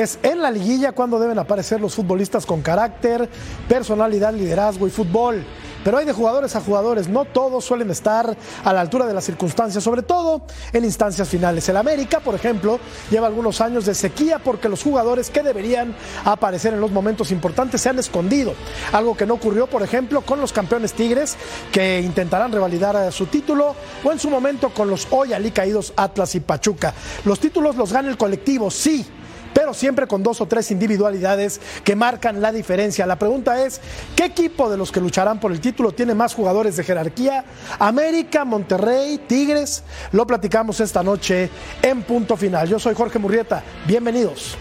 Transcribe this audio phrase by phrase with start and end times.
[0.00, 3.28] Es en la liguilla cuando deben aparecer los futbolistas con carácter,
[3.68, 5.44] personalidad, liderazgo y fútbol.
[5.84, 9.24] Pero hay de jugadores a jugadores, no todos suelen estar a la altura de las
[9.24, 10.40] circunstancias, sobre todo
[10.72, 11.68] en instancias finales.
[11.68, 16.72] El América, por ejemplo, lleva algunos años de sequía porque los jugadores que deberían aparecer
[16.72, 18.54] en los momentos importantes se han escondido.
[18.92, 21.36] Algo que no ocurrió, por ejemplo, con los campeones Tigres,
[21.72, 26.40] que intentarán revalidar su título, o en su momento con los hoy caídos Atlas y
[26.40, 26.94] Pachuca.
[27.26, 29.06] Los títulos los gana el colectivo, sí
[29.54, 33.06] pero siempre con dos o tres individualidades que marcan la diferencia.
[33.06, 33.80] La pregunta es,
[34.16, 37.44] ¿qué equipo de los que lucharán por el título tiene más jugadores de jerarquía?
[37.78, 39.82] América, Monterrey, Tigres.
[40.12, 41.50] Lo platicamos esta noche
[41.82, 42.68] en punto final.
[42.68, 43.62] Yo soy Jorge Murrieta.
[43.86, 44.56] Bienvenidos.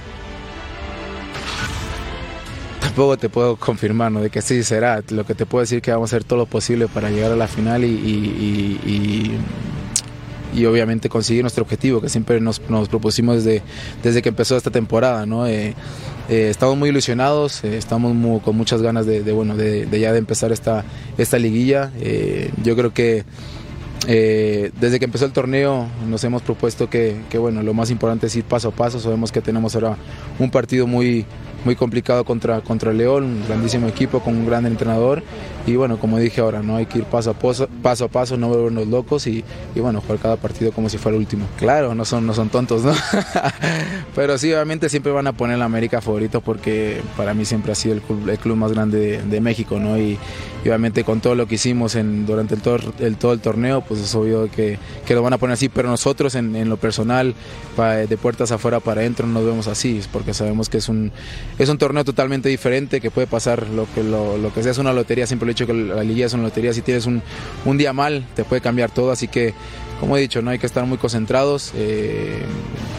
[2.80, 4.22] Tampoco te puedo confirmar ¿no?
[4.22, 5.04] de que sí será.
[5.10, 7.32] Lo que te puedo decir es que vamos a hacer todo lo posible para llegar
[7.32, 9.38] a la final y y
[10.66, 13.62] obviamente conseguir nuestro objetivo que siempre nos, propusimos desde,
[14.04, 15.26] desde que empezó esta temporada.
[15.26, 15.48] ¿no?
[15.48, 15.76] Eh,
[16.30, 20.52] eh, estamos muy ilusionados, eh, estamos con muchas ganas de, bueno, de, ya de empezar
[20.52, 20.84] esta,
[21.18, 21.92] esta liguilla.
[22.64, 23.26] yo creo que
[24.08, 28.36] desde que empezó el torneo nos hemos propuesto que, que, bueno, lo más importante es
[28.36, 29.00] ir paso a paso.
[29.00, 29.98] Sabemos que tenemos ahora
[30.40, 31.26] un partido muy,
[31.66, 35.24] muy complicado contra, contra León, un grandísimo equipo con un gran entrenador.
[35.68, 38.38] Y bueno, como dije ahora, no hay que ir paso a paso, paso, a paso
[38.38, 39.44] no volvernos locos y,
[39.76, 41.46] y, bueno, jugar cada partido como si fuera el último.
[41.58, 42.94] Claro, no son, no son tontos, ¿no?
[44.16, 47.76] Pero sí, obviamente siempre van a poner la América favorito porque para mí siempre ha
[47.76, 49.98] sido el club, el club más grande de, México, ¿no?
[49.98, 50.18] Y,
[50.62, 52.62] obviamente con todo lo que hicimos en, durante el,
[53.00, 55.88] el, todo el torneo, pues es obvio que, que, lo van a poner así, pero
[55.88, 57.34] nosotros en, en lo personal,
[57.78, 61.12] de puertas afuera para adentro, no nos vemos así, porque sabemos que es un
[61.60, 64.94] es un torneo totalmente diferente, que puede pasar lo que, lo, que sea, es una
[64.94, 67.22] lotería, siempre lo he dicho que la liguilla es una lotería, si tienes un,
[67.78, 69.54] día mal te puede cambiar todo, así que
[70.00, 72.40] como he dicho, no hay que estar muy concentrados, eh,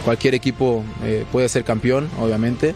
[0.04, 2.74] cualquier equipo eh, puede ser campeón, obviamente,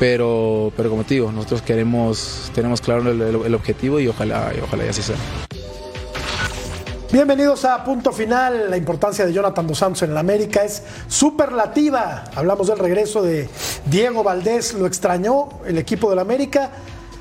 [0.00, 4.86] pero, pero como te digo, nosotros queremos, tenemos claro el, objetivo y ojalá, y ojalá
[4.86, 5.16] y así sea.
[7.10, 8.68] Bienvenidos a Punto Final.
[8.68, 12.24] La importancia de Jonathan Dos Santos en el América es superlativa.
[12.36, 13.48] Hablamos del regreso de
[13.86, 16.70] Diego Valdés, lo extrañó el equipo del América.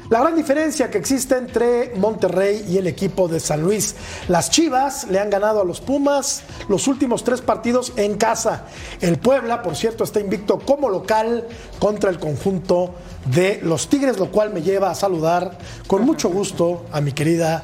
[0.10, 3.96] La gran diferencia que existe entre Monterrey y el equipo de San Luis.
[4.28, 8.66] Las Chivas le han ganado a los Pumas los últimos tres partidos en casa.
[9.00, 11.48] El Puebla, por cierto, está invicto como local
[11.80, 12.94] contra el conjunto
[13.26, 17.64] de los Tigres, lo cual me lleva a saludar con mucho gusto a mi querida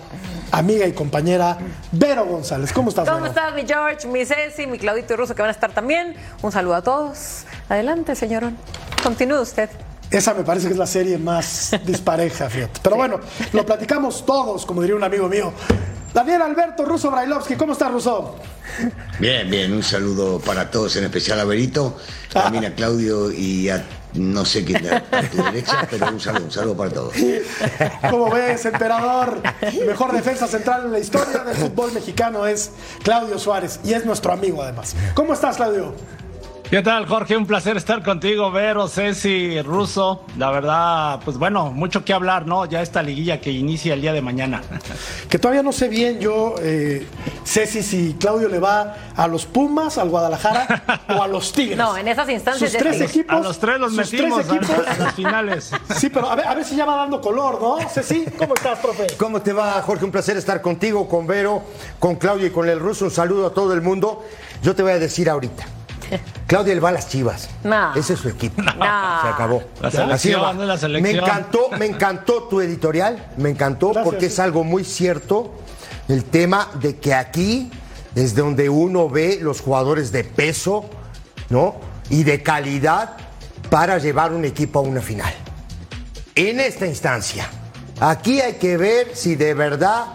[0.54, 1.58] amiga y compañera
[1.92, 2.72] Vero González.
[2.72, 5.52] ¿Cómo estás, ¿Cómo estás, mi George, mi Ceci, mi Claudito y Russo, que van a
[5.52, 6.16] estar también?
[6.42, 7.44] Un saludo a todos.
[7.70, 8.56] Adelante, señorón.
[9.02, 9.70] Continúe usted.
[10.12, 12.80] Esa me parece que es la serie más dispareja, fíjate.
[12.84, 13.20] Pero bueno,
[13.52, 15.52] lo platicamos todos, como diría un amigo mío.
[16.14, 18.36] Daniel Alberto Russo Brailovsky, ¿cómo estás, Russo?
[19.20, 21.98] Bien, bien, un saludo para todos, en especial a Berito,
[22.32, 23.84] también a Claudio y a
[24.16, 27.14] no sé quién a tu derecha, pero un saludo, un saludo para todos.
[28.10, 29.42] Como ves, emperador,
[29.88, 32.72] mejor defensa central en la historia del fútbol mexicano es
[33.04, 34.96] Claudio Suárez y es nuestro amigo además.
[35.16, 35.94] ¿Cómo estás, Claudio?
[36.74, 37.38] ¿Qué tal, Jorge?
[37.38, 40.26] Un placer estar contigo, Vero, Ceci, Russo.
[40.40, 42.66] La verdad, pues bueno, mucho que hablar, ¿no?
[42.66, 44.64] Ya esta liguilla que inicia el día de mañana.
[45.30, 47.08] Que todavía no sé bien yo, eh,
[47.46, 51.78] Ceci, si Claudio le va a los Pumas, al Guadalajara o a los Tigres.
[51.84, 52.72] No, en esas instancias.
[52.72, 53.36] Sus tres equipos.
[53.36, 55.72] A los tres los metimos A, las finales.
[55.96, 57.88] Sí, pero a ver, a ver si ya va dando color, ¿no?
[57.88, 59.08] Ceci, ¿cómo estás, profe?
[59.20, 60.06] ¿Cómo te va, Jorge?
[60.06, 61.62] Un placer estar contigo, con Vero,
[62.00, 63.06] con Claudio y con el Russo.
[63.06, 64.26] Un saludo a todo el mundo.
[64.64, 65.83] Yo te voy a decir ahorita.
[66.48, 67.50] Claudia él va a las Chivas.
[67.96, 68.62] Ese es su equipo.
[68.62, 68.70] Se
[69.28, 69.64] acabó.
[71.02, 75.54] Me encantó, me encantó tu editorial, me encantó porque es algo muy cierto
[76.08, 77.72] el tema de que aquí
[78.16, 80.86] es donde uno ve los jugadores de peso,
[81.50, 81.76] ¿no?
[82.10, 83.18] Y de calidad
[83.70, 85.34] para llevar un equipo a una final.
[86.36, 87.48] En esta instancia,
[88.00, 90.06] aquí hay que ver si de verdad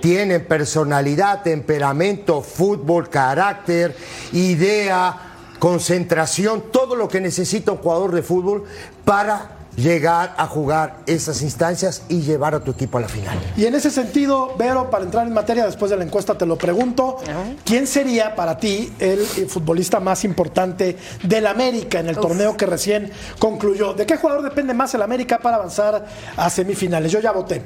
[0.00, 3.96] tienen personalidad, temperamento, fútbol, carácter,
[4.32, 5.27] idea,
[5.58, 8.64] concentración, todo lo que necesita un jugador de fútbol
[9.04, 13.38] para llegar a jugar esas instancias y llevar a tu equipo a la final.
[13.56, 16.58] Y en ese sentido, Vero, para entrar en materia después de la encuesta te lo
[16.58, 17.18] pregunto,
[17.64, 23.10] ¿quién sería para ti el futbolista más importante del América en el torneo que recién
[23.38, 23.94] concluyó?
[23.94, 26.06] ¿De qué jugador depende más el América para avanzar
[26.36, 27.12] a semifinales?
[27.12, 27.62] Yo ya voté.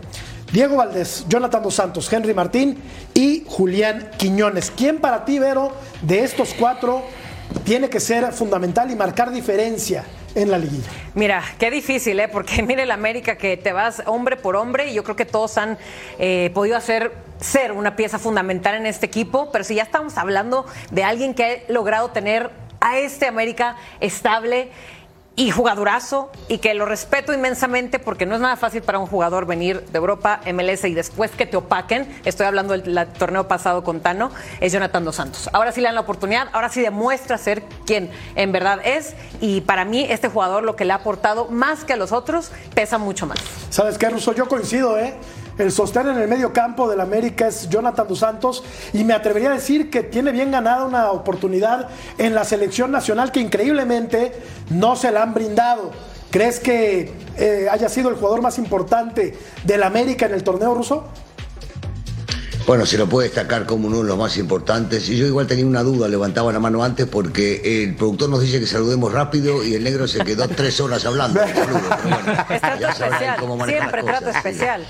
[0.53, 2.77] Diego Valdés, Jonathan Dos Santos, Henry Martín
[3.15, 4.71] y Julián Quiñones.
[4.71, 5.73] ¿Quién para ti, Vero,
[6.03, 7.03] de estos cuatro
[7.65, 10.05] tiene que ser fundamental y marcar diferencia?
[10.35, 10.89] en la liguilla.
[11.15, 12.29] Mira, qué difícil, ¿eh?
[12.29, 15.59] Porque mire el América que te vas hombre por hombre y yo creo que todos
[15.59, 15.79] han
[16.19, 20.65] eh, podido hacer ser una pieza fundamental en este equipo, pero si ya estamos hablando
[20.91, 22.51] de alguien que ha logrado tener
[22.81, 24.71] a este América estable
[25.35, 29.47] y jugadorazo y que lo respeto inmensamente porque no es nada fácil para un jugador
[29.47, 34.01] venir de Europa, MLS y después que te opaquen, estoy hablando del torneo pasado con
[34.01, 34.31] Tano,
[34.61, 35.49] es Jonathan Dos Santos.
[35.53, 39.63] Ahora sí le dan la oportunidad, ahora sí demuestra ser quien en verdad es y
[39.63, 42.99] para mí este jugador lo que le ha aportado más que a los otros pesa
[42.99, 43.39] mucho más.
[43.71, 44.35] ¿Sabes qué, Russo?
[44.35, 45.15] Yo coincido, ¿eh?
[45.59, 49.51] El sostén en el medio campo del América es Jonathan Dos Santos y me atrevería
[49.51, 51.89] a decir que tiene bien ganada una oportunidad
[52.19, 54.33] en la selección nacional que increíblemente
[54.71, 55.91] no se la han brindado.
[56.31, 61.05] ¿Crees que eh, haya sido el jugador más importante del América en el torneo ruso?
[62.67, 65.09] Bueno, se lo puede destacar como uno de los más importantes.
[65.09, 68.61] Y yo igual tenía una duda, levantaba la mano antes porque el productor nos dice
[68.61, 71.41] que saludemos rápido y el negro se quedó tres horas hablando.
[73.67, 74.87] Siempre trato especial.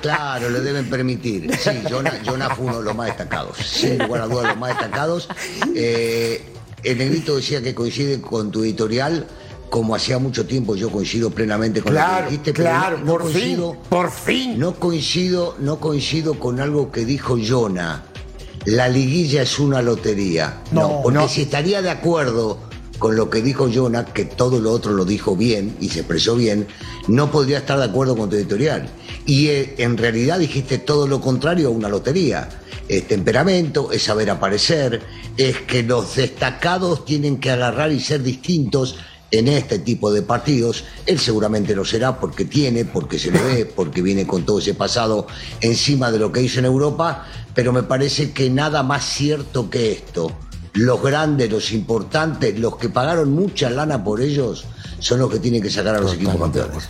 [0.00, 1.50] claro, le deben permitir.
[1.56, 3.56] Sí, Jonah, fue uno de los más destacados.
[3.58, 5.28] Sin lugar a dudas, los más destacados.
[5.74, 6.42] Eh,
[6.84, 9.26] el negrito decía que coincide con tu editorial
[9.72, 13.72] como hacía mucho tiempo yo coincido plenamente con lo que dijiste, claro, no, por coincido,
[13.72, 14.58] fin, por fin.
[14.58, 18.04] No coincido, no coincido con algo que dijo Jonah.
[18.66, 20.60] La liguilla es una lotería.
[20.72, 22.58] No, porque si estaría de acuerdo
[22.98, 26.36] con lo que dijo Jonah, que todo lo otro lo dijo bien y se expresó
[26.36, 26.66] bien,
[27.08, 28.90] no podría estar de acuerdo con tu editorial.
[29.24, 32.46] Y eh, en realidad dijiste todo lo contrario a una lotería.
[32.88, 35.00] Es temperamento, es saber aparecer,
[35.38, 38.98] es que los destacados tienen que agarrar y ser distintos
[39.32, 40.84] en este tipo de partidos.
[41.06, 44.74] Él seguramente lo será porque tiene, porque se le ve, porque viene con todo ese
[44.74, 45.26] pasado
[45.60, 49.90] encima de lo que hizo en Europa, pero me parece que nada más cierto que
[49.90, 50.30] esto.
[50.74, 54.64] Los grandes, los importantes, los que pagaron mucha lana por ellos,
[55.00, 56.84] son los que tienen que sacar a los equipos campeones.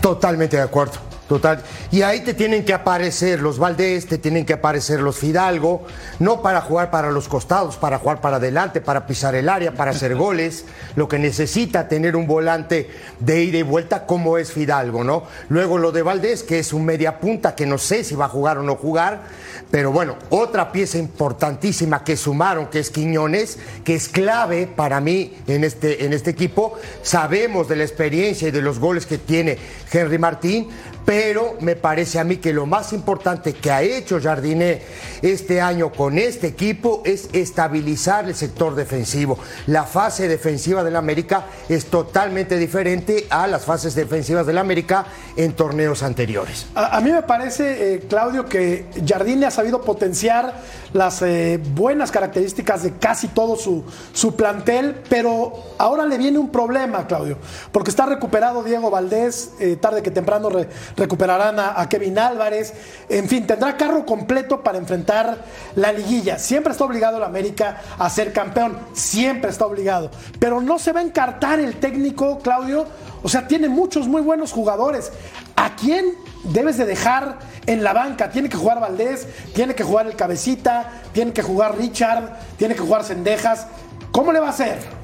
[0.00, 0.94] Totalmente de acuerdo.
[1.28, 1.62] Total.
[1.90, 5.86] Y ahí te tienen que aparecer los Valdés, te tienen que aparecer los Fidalgo,
[6.18, 9.92] no para jugar para los costados, para jugar para adelante, para pisar el área, para
[9.92, 10.64] hacer goles.
[10.96, 12.90] Lo que necesita tener un volante
[13.20, 15.22] de ida y vuelta como es Fidalgo, ¿no?
[15.48, 18.28] Luego lo de Valdés, que es un media punta, que no sé si va a
[18.28, 19.22] jugar o no jugar,
[19.70, 25.34] pero bueno, otra pieza importantísima que sumaron, que es Quiñones, que es clave para mí
[25.46, 26.74] en este, en este equipo.
[27.02, 29.56] Sabemos de la experiencia y de los goles que tiene
[29.90, 30.68] Henry Martín,
[31.04, 34.82] pero me parece a mí que lo más importante que ha hecho Jardiné
[35.22, 39.38] este año con este equipo es estabilizar el sector defensivo.
[39.66, 45.06] La fase defensiva del América es totalmente diferente a las fases defensivas del América
[45.36, 46.66] en torneos anteriores.
[46.74, 50.54] A, mí me parece, eh, Claudio, que Jardine ha sabido potenciar
[50.92, 56.50] las eh, buenas características de casi todo su, su plantel, pero ahora le viene un
[56.50, 57.38] problema, Claudio,
[57.70, 60.50] porque está recuperado Diego Valdés, eh, tarde que temprano
[60.96, 62.74] recuperarán a, Kevin Álvarez,
[63.08, 65.38] en fin, tendrá carro completo para enfrentar
[65.76, 66.38] la liguilla.
[66.38, 71.00] Siempre está obligado el América a ser campeón, siempre está obligado, pero no se va
[71.00, 72.86] a encartar el técnico, Claudio,
[73.22, 75.12] o sea, tiene muchos muy buenos jugadores.
[75.56, 76.06] ¿A quién
[76.44, 78.30] debes de dejar en la banca?
[78.30, 82.80] Tiene que jugar Valdés, tiene que jugar el Cabecita, tiene que jugar Richard, tiene que
[82.80, 83.66] jugar Cendejas.
[84.10, 85.01] ¿Cómo le va a hacer?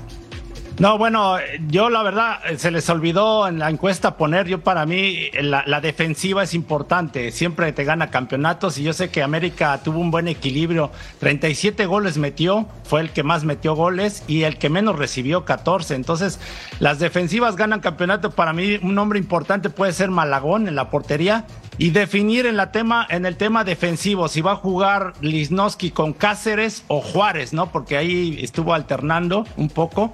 [0.79, 5.29] No, bueno, yo la verdad se les olvidó en la encuesta poner, yo para mí
[5.41, 10.13] la, defensiva es importante, siempre te gana campeonatos y yo sé que América tuvo un
[10.13, 14.97] buen equilibrio, 37 goles metió, fue el que más metió goles y el que menos
[14.97, 16.39] recibió 14, entonces
[16.79, 21.45] las defensivas ganan campeonato, para mí un nombre importante puede ser Malagón en la portería
[21.79, 26.13] y definir en, la tema, en el tema defensivo si va a jugar Lisnowski con
[26.13, 27.71] Cáceres o Juárez, ¿no?
[27.71, 30.13] Porque ahí estuvo alternando un poco.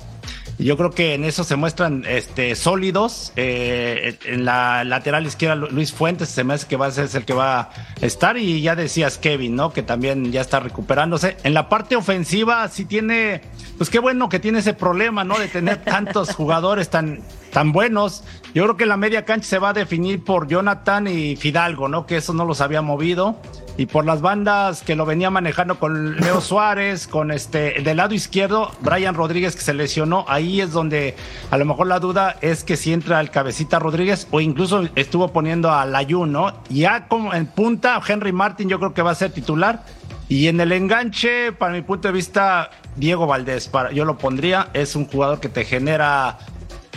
[0.59, 3.33] Yo creo que en eso se muestran este, sólidos.
[3.37, 7.25] Eh, en la lateral izquierda, Luis Fuentes se me hace que va a ser el
[7.25, 7.71] que va a
[8.01, 8.37] estar.
[8.37, 9.73] Y ya decías Kevin, ¿no?
[9.73, 11.37] Que también ya está recuperándose.
[11.43, 13.43] En la parte ofensiva sí tiene
[13.77, 15.39] pues qué bueno que tiene ese problema, ¿no?
[15.39, 17.21] De tener tantos jugadores tan,
[17.53, 18.25] tan buenos.
[18.55, 22.07] Yo creo que la media cancha se va a definir por Jonathan y Fidalgo, ¿no?
[22.07, 23.37] Que eso no los había movido.
[23.77, 28.15] Y por las bandas que lo venía manejando con Leo Suárez, con este, del lado
[28.15, 30.25] izquierdo, Brian Rodríguez que se lesionó.
[30.29, 31.17] Ahí es donde
[31.51, 35.33] a lo mejor la duda es que si entra el cabecita Rodríguez o incluso estuvo
[35.33, 36.53] poniendo a Layun, ¿no?
[36.69, 39.83] Ya como en punta, Henry Martin yo creo que va a ser titular.
[40.29, 44.69] Y en el enganche, para mi punto de vista, Diego Valdés, para, yo lo pondría,
[44.75, 46.39] es un jugador que te genera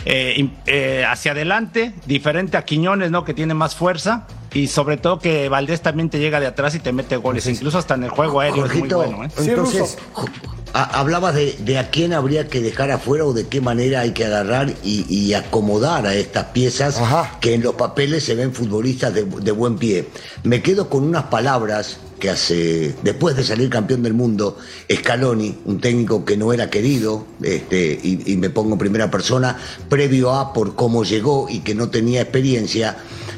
[0.04, 3.24] eh, eh, hacia adelante, diferente a Quiñones, ¿no?
[3.24, 4.26] Que tiene más fuerza.
[4.52, 7.76] Y sobre todo que Valdés también te llega de atrás y te mete goles, incluso
[7.78, 9.24] hasta en el juego aéreo es muy bueno.
[9.24, 9.28] ¿eh?
[9.38, 9.98] Entonces,
[10.72, 14.72] hablabas de, a quién habría que dejar afuera o de qué manera hay que agarrar
[14.82, 16.98] y, acomodar a estas piezas
[17.40, 20.08] que en los papeles se ven futbolistas de, de buen pie.
[20.44, 24.56] Me quedo con unas palabras que hace, después de salir campeón del mundo,
[24.92, 29.56] Scaloni, un técnico que no era querido, este, y, me pongo en primera persona,
[29.88, 32.96] previo a por cómo llegó y que no tenía experiencia,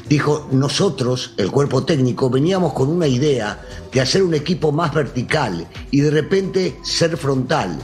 [0.09, 3.61] dijo, nosotros, el cuerpo técnico, veníamos con una idea
[3.91, 7.77] de hacer un equipo más vertical y de repente ser frontal.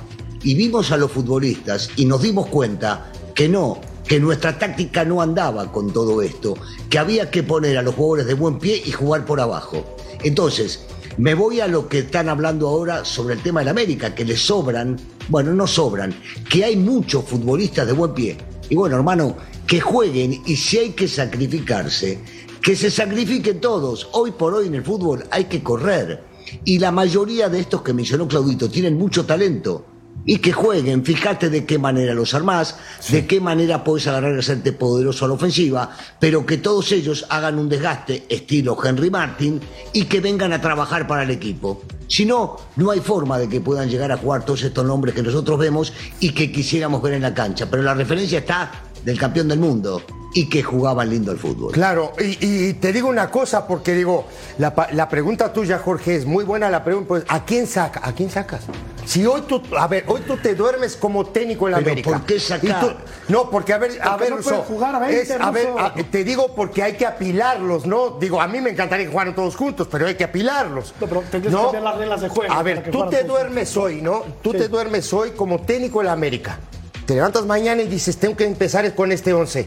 [0.44, 5.22] Y vimos a los futbolistas y nos dimos cuenta que no, que nuestra táctica no
[5.22, 6.56] andaba con todo esto,
[6.90, 9.97] que había que poner a los jugadores de buen pie y jugar por abajo.
[10.24, 10.86] Entonces,
[11.18, 14.38] me voy a lo que están hablando ahora sobre el tema del América, que le
[14.38, 14.98] sobran,
[15.30, 16.14] bueno, no sobran,
[16.50, 18.38] que hay muchos futbolistas de buen pie.
[18.70, 22.20] Y bueno, hermano, que jueguen y si hay que sacrificarse,
[22.62, 24.10] que se sacrifiquen todos.
[24.14, 26.24] Hoy por hoy en el fútbol hay que correr.
[26.64, 29.97] Y la mayoría de estos que mencionó Claudito tienen mucho talento
[30.28, 31.04] y que jueguen.
[31.04, 32.76] Fíjate de qué manera los armás,
[33.10, 37.26] de qué manera puedes agarrar y hacerte poderoso a la ofensiva, pero que todos ellos
[37.30, 39.60] hagan un desgaste estilo Henry Martin
[39.94, 41.82] y que vengan a trabajar para el equipo.
[42.08, 45.24] Si no, no hay forma de que puedan llegar a jugar todos estos nombres que
[45.24, 47.68] nosotros vemos y que quisiéramos ver en la cancha.
[47.70, 48.72] Pero la referencia está
[49.08, 50.02] del campeón del mundo
[50.34, 51.72] y que jugaban lindo el fútbol.
[51.72, 54.26] Claro, y, te digo una cosa, porque digo,
[54.58, 58.02] la, pregunta tuya, Jorge, es muy buena la pregunta, pues, ¿a quién saca?
[58.04, 58.64] ¿A quién sacas?
[59.06, 62.12] Si hoy tú, a ver, hoy tú te duermes como técnico en la América.
[62.12, 62.98] ¿Por qué sacar?
[63.30, 65.68] no, porque a ver, a ver, no jugar a, 20, a ver,
[66.12, 68.18] te digo porque hay que apilarlos, ¿no?
[68.20, 70.94] Digo, a mí me encantaría que jugaran todos juntos, pero hay que apilarlos.
[71.00, 72.54] No, pero tendrías que ver las reglas de juego.
[72.54, 74.24] A ver, tú te duermes hoy, ¿no?
[74.42, 76.60] Tú te duermes hoy como técnico en la América.
[77.08, 79.66] Te levantas mañana y dices, tengo que empezar con este 11.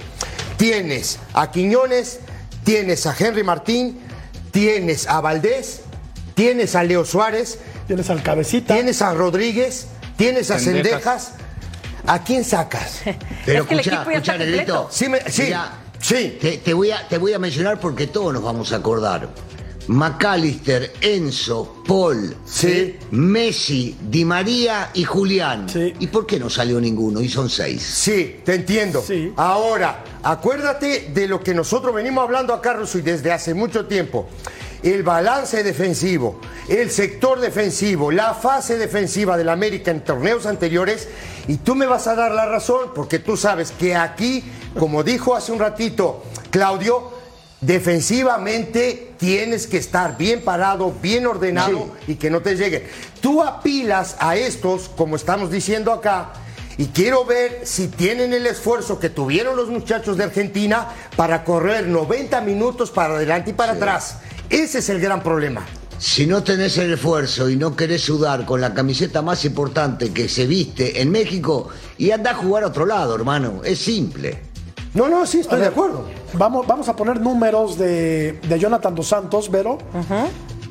[0.59, 2.21] Tienes a Quiñones,
[2.65, 3.99] tienes a Henry Martín,
[4.51, 5.81] tienes a Valdés,
[6.35, 9.87] tienes a Leo Suárez, tienes al Cabecita, tienes a Rodríguez,
[10.19, 11.33] tienes a Cendejas.
[12.07, 13.01] ¿A quién sacas?
[13.47, 14.89] Pero escucha, escucha, Negrito.
[14.91, 15.55] Sí, sí,
[15.99, 16.39] sí.
[16.63, 19.31] te, voy a, te voy a mencionar porque todos nos vamos a acordar.
[19.89, 22.97] McAllister, Enzo, Paul, sí.
[23.11, 25.69] Messi, Di María y Julián.
[25.69, 25.95] Sí.
[25.99, 27.21] ¿Y por qué no salió ninguno?
[27.21, 27.83] Y son seis.
[27.83, 29.03] Sí, te entiendo.
[29.05, 29.33] Sí.
[29.37, 34.29] Ahora, acuérdate de lo que nosotros venimos hablando acá, Russo, y desde hace mucho tiempo.
[34.83, 41.09] El balance defensivo, el sector defensivo, la fase defensiva del América en torneos anteriores,
[41.49, 44.43] y tú me vas a dar la razón, porque tú sabes que aquí,
[44.79, 47.20] como dijo hace un ratito Claudio,
[47.61, 52.89] defensivamente tienes que estar bien parado, bien ordenado y que no te llegue.
[53.21, 56.33] Tú apilas a estos, como estamos diciendo acá,
[56.79, 61.87] y quiero ver si tienen el esfuerzo que tuvieron los muchachos de Argentina para correr
[61.87, 64.17] 90 minutos para adelante y para atrás.
[64.49, 65.67] Ese es el gran problema.
[65.99, 70.31] Si no tenés el esfuerzo y no querés sudar con la camiseta más importante que
[70.31, 73.61] se viste en México, y anda a jugar a otro lado, hermano.
[73.63, 74.50] Es simple.
[74.95, 76.07] No, no, sí, estoy de acuerdo.
[76.35, 79.79] Vamos, vamos a poner números de, Jonathan Dos Santos, Vero,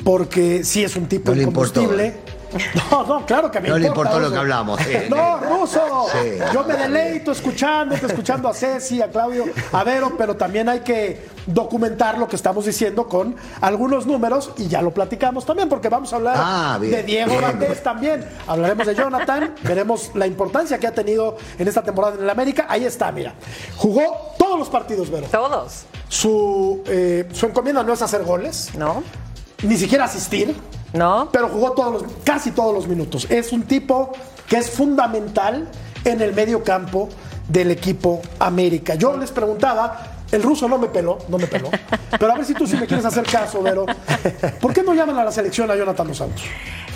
[0.03, 2.15] porque sí es un tipo de incombustible.
[2.91, 3.79] No, no, claro que me no importa.
[3.79, 4.79] No le importó lo que hablamos.
[5.09, 6.07] no, Ruso.
[6.53, 11.27] Yo me deleito escuchándote, escuchando a Ceci, a Claudio, a Vero, pero también hay que
[11.45, 16.11] documentar lo que estamos diciendo con algunos números y ya lo platicamos también, porque vamos
[16.13, 18.25] a hablar ah, de Diego Valdés también.
[18.47, 22.65] Hablaremos de Jonathan, veremos la importancia que ha tenido en esta temporada en el América.
[22.69, 23.33] Ahí está, mira.
[23.77, 25.27] Jugó todos los partidos, Vero.
[25.31, 25.85] Todos.
[26.07, 28.71] Su, eh, su encomienda no es hacer goles.
[28.75, 29.03] No.
[29.63, 30.55] Ni siquiera asistir.
[30.93, 31.29] No.
[31.31, 33.27] Pero jugó todos los, casi todos los minutos.
[33.29, 34.11] Es un tipo
[34.47, 35.67] que es fundamental
[36.03, 37.09] en el medio campo
[37.47, 38.95] del equipo América.
[38.95, 41.69] Yo les preguntaba, el ruso no me peló, no me peló,
[42.19, 43.85] pero a ver si tú sí me quieres hacer caso, Vero.
[44.61, 46.43] ¿Por qué no llaman a la selección a Jonathan Dos Santos?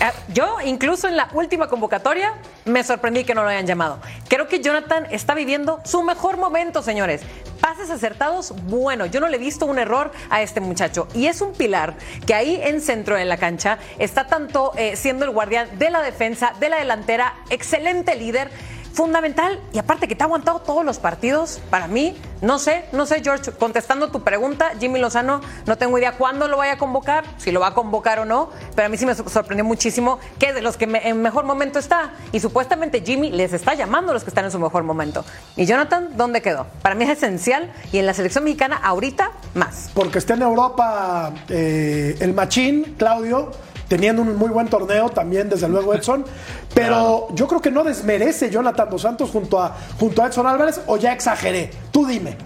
[0.00, 2.34] Eh, yo, incluso en la última convocatoria,
[2.64, 3.98] me sorprendí que no lo hayan llamado.
[4.28, 7.22] Creo que Jonathan está viviendo su mejor momento, señores.
[7.64, 11.08] Pases acertados, bueno, yo no le he visto un error a este muchacho.
[11.14, 11.94] Y es un pilar
[12.26, 16.02] que ahí en centro de la cancha está tanto eh, siendo el guardián de la
[16.02, 18.50] defensa, de la delantera, excelente líder
[18.94, 23.06] fundamental y aparte que te ha aguantado todos los partidos, para mí, no sé, no
[23.06, 27.24] sé, George, contestando tu pregunta, Jimmy Lozano, no tengo idea cuándo lo vaya a convocar,
[27.36, 30.52] si lo va a convocar o no, pero a mí sí me sorprendió muchísimo que
[30.52, 34.22] de los que en mejor momento está y supuestamente Jimmy les está llamando a los
[34.22, 35.24] que están en su mejor momento.
[35.56, 36.66] ¿Y Jonathan dónde quedó?
[36.80, 39.90] Para mí es esencial y en la selección mexicana ahorita más.
[39.92, 43.50] Porque está en Europa eh, el machín, Claudio
[43.88, 46.24] teniendo un muy buen torneo también, desde luego, Edson.
[46.74, 50.80] Pero yo creo que no desmerece Jonathan Dos Santos junto a, junto a Edson Álvarez,
[50.86, 51.70] o ya exageré.
[51.90, 52.36] Tú dime.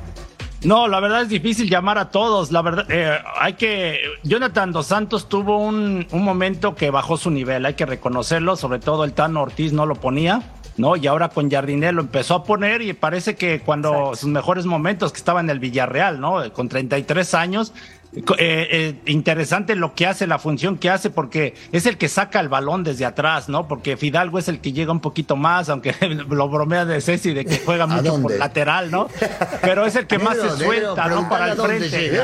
[0.65, 2.51] No, la verdad es difícil llamar a todos.
[2.51, 4.01] La verdad, eh, hay que.
[4.25, 8.57] Jonathan Dos Santos tuvo un, un, momento que bajó su nivel, hay que reconocerlo.
[8.57, 10.43] Sobre todo el Tano Ortiz no lo ponía,
[10.77, 10.97] ¿no?
[10.97, 15.13] Y ahora con Jardinel lo empezó a poner y parece que cuando sus mejores momentos,
[15.13, 16.53] que estaba en el Villarreal, ¿no?
[16.53, 17.73] Con 33 años,
[18.15, 22.41] eh, eh, interesante lo que hace, la función que hace, porque es el que saca
[22.41, 23.69] el balón desde atrás, ¿no?
[23.69, 25.95] Porque Fidalgo es el que llega un poquito más, aunque
[26.29, 29.09] lo bromea de Ceci de que juega mucho por lateral, ¿no?
[29.61, 31.29] Pero es el que más se suelta, ¿no?
[31.29, 32.21] Para el frente.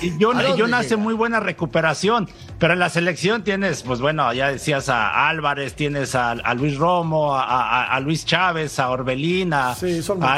[0.00, 2.28] Y yo, yo hace muy buena recuperación,
[2.58, 7.36] pero en la selección tienes, pues bueno, ya decías a Álvarez, tienes a, Luis Romo,
[7.36, 9.76] a, Luis Chávez, a Orbelín, a,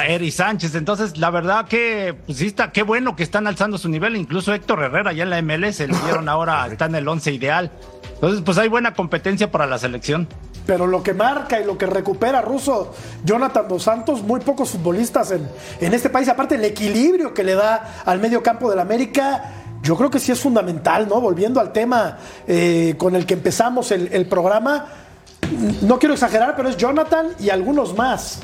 [0.07, 0.75] Eri Sánchez.
[0.75, 4.52] Entonces, la verdad que, pues sí está, qué bueno que están alzando su nivel, incluso
[4.64, 7.71] Héctor Herrera ya en la MLS, le dieron ahora, está en el once ideal.
[8.14, 10.26] Entonces, pues hay buena competencia para la selección.
[10.66, 15.33] Pero lo que marca y lo que recupera Russo, Jonathan Dos Santos, muy pocos futbolistas
[15.33, 15.47] en,
[15.80, 19.52] en este país, aparte el equilibrio que le da al medio campo del América,
[19.83, 21.21] yo creo que sí es fundamental, ¿no?
[21.21, 22.16] Volviendo al tema
[22.47, 24.87] eh, con el que empezamos el, el programa,
[25.83, 28.40] no quiero exagerar, pero es Jonathan y algunos más.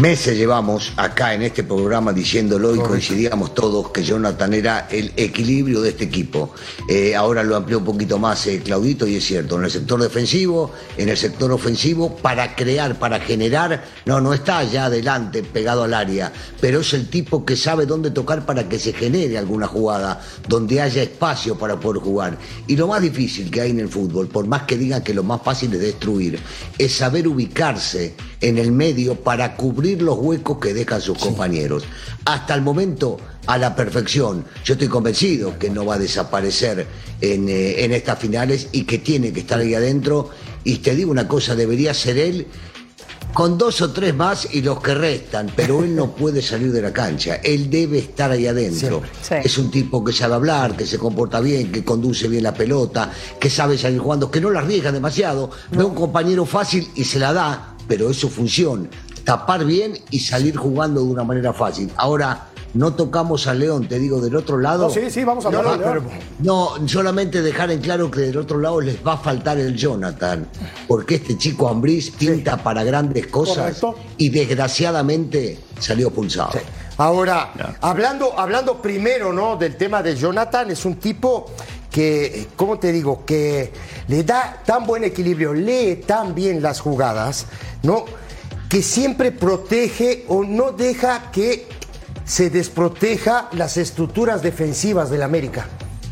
[0.00, 5.82] Meses llevamos acá en este programa diciéndolo y coincidíamos todos que Jonathan era el equilibrio
[5.82, 6.54] de este equipo.
[6.88, 10.02] Eh, ahora lo amplió un poquito más eh, Claudito y es cierto, en el sector
[10.02, 15.84] defensivo, en el sector ofensivo, para crear, para generar, no, no está allá adelante pegado
[15.84, 19.66] al área, pero es el tipo que sabe dónde tocar para que se genere alguna
[19.66, 22.38] jugada, donde haya espacio para poder jugar.
[22.66, 25.22] Y lo más difícil que hay en el fútbol, por más que digan que lo
[25.22, 26.40] más fácil es destruir,
[26.78, 31.84] es saber ubicarse en el medio para cubrir los huecos que dejan sus compañeros.
[32.24, 34.44] Hasta el momento, a la perfección.
[34.64, 36.86] Yo estoy convencido que no va a desaparecer
[37.20, 40.30] en, eh, en estas finales y que tiene que estar ahí adentro.
[40.64, 42.46] Y te digo una cosa, debería ser él
[43.32, 46.82] con dos o tres más y los que restan, pero él no puede salir de
[46.82, 49.02] la cancha, él debe estar ahí adentro.
[49.42, 53.10] Es un tipo que sabe hablar, que se comporta bien, que conduce bien la pelota,
[53.40, 57.18] que sabe salir jugando, que no la arriesga demasiado, ve un compañero fácil y se
[57.18, 58.88] la da, pero es su función,
[59.24, 61.90] tapar bien y salir jugando de una manera fácil.
[61.96, 64.88] Ahora, no tocamos a León, te digo, del otro lado.
[64.88, 65.62] sí, sí, vamos a no,
[66.40, 70.48] no, solamente dejar en claro que del otro lado les va a faltar el Jonathan,
[70.88, 73.80] porque este chico Ambriz pinta para grandes cosas
[74.16, 76.52] y desgraciadamente salió pulsado.
[76.96, 79.56] Ahora, hablando, hablando primero ¿no?
[79.56, 81.50] del tema de Jonathan, es un tipo
[81.92, 83.24] que, ¿cómo te digo?
[83.24, 83.70] Que
[84.08, 87.46] le da tan buen equilibrio, lee tan bien las jugadas,
[87.82, 88.06] ¿no?
[88.68, 91.68] Que siempre protege o no deja que
[92.24, 95.66] se desproteja las estructuras defensivas del América.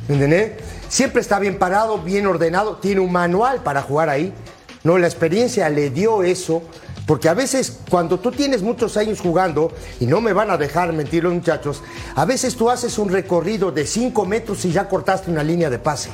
[0.08, 0.52] ¿Entendés?
[0.88, 4.34] Siempre está bien parado, bien ordenado, tiene un manual para jugar ahí.
[4.82, 6.62] No, la experiencia le dio eso
[7.10, 10.92] porque a veces cuando tú tienes muchos años jugando, y no me van a dejar
[10.92, 11.82] mentir los muchachos,
[12.14, 15.80] a veces tú haces un recorrido de 5 metros y ya cortaste una línea de
[15.80, 16.08] pase.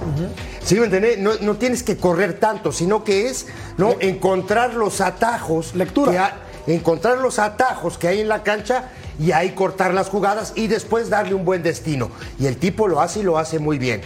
[0.64, 1.18] ¿Sí me entendés?
[1.18, 3.96] No, tienes que correr tanto, sino que es ¿no?
[4.00, 5.74] encontrar los atajos.
[5.74, 6.38] Lectura.
[6.66, 8.88] encontrar los atajos que hay en la cancha
[9.20, 12.10] y ahí cortar las jugadas y después darle un buen destino.
[12.38, 14.00] Y el tipo lo hace y lo hace muy bien.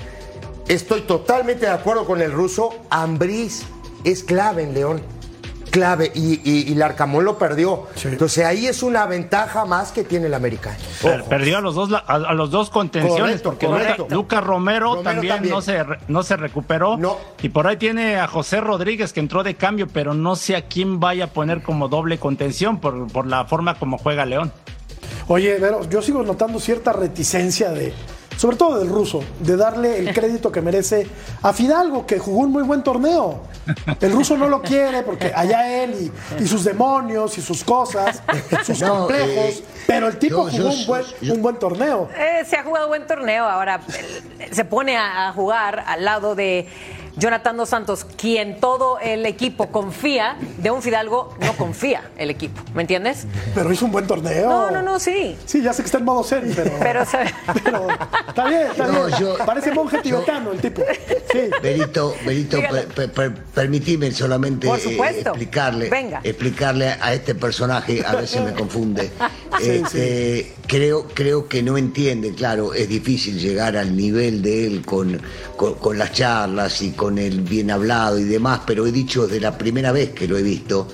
[0.66, 2.74] Estoy totalmente de acuerdo con el ruso.
[2.90, 3.62] Ambriz
[4.03, 5.19] es clave en León
[5.70, 7.87] clave y, y, el Arcamón lo perdió.
[8.04, 10.76] Entonces ahí es una ventaja más que tiene el americano.
[11.28, 13.68] Perdió a los dos a, los dos contenciones porque
[14.11, 16.98] Lucas Romero, también, No, se, no se recuperó.
[17.42, 20.66] Y por ahí tiene a José Rodríguez que entró de cambio, pero no sé a
[20.66, 24.52] quién vaya a poner como doble contención por, por la forma como juega León.
[25.28, 27.92] Oye, pero yo sigo notando cierta reticencia de,
[28.36, 31.06] sobre todo del ruso, de darle el crédito que merece
[31.42, 33.42] a Fidalgo, que jugó un muy buen torneo.
[34.00, 38.22] El ruso no lo quiere porque allá él y, sus demonios y sus cosas,
[38.64, 39.62] sus complejos.
[39.86, 42.08] Pero el tipo jugó un, buen, un, buen, torneo.
[42.16, 43.44] Eh, se ha jugado buen torneo.
[43.44, 43.80] Ahora
[44.50, 46.66] se pone a jugar al lado de
[47.20, 52.62] Jonathan Dos Santos, quien todo el equipo confía, de un Fidalgo no confía el equipo,
[52.74, 53.26] ¿me entiendes?
[53.54, 54.48] Pero hizo un buen torneo.
[54.48, 55.37] No, no, no, sí.
[55.44, 56.72] Sí, ya sé que está en modo serio, pero.
[56.80, 59.37] Pero, está bien, está bien.
[59.44, 60.83] Parece monje tibetano el tipo.
[61.30, 61.50] Sí.
[61.62, 62.59] Berito, Berito,
[63.54, 65.90] permitime solamente eh, explicarle,
[66.24, 69.11] explicarle a este personaje, a ver si me confunde.
[69.61, 75.20] Este, creo, creo que no entiende, claro, es difícil llegar al nivel de él con,
[75.56, 79.56] con las charlas y con el bien hablado y demás, pero he dicho desde la
[79.56, 80.88] primera vez que lo he visto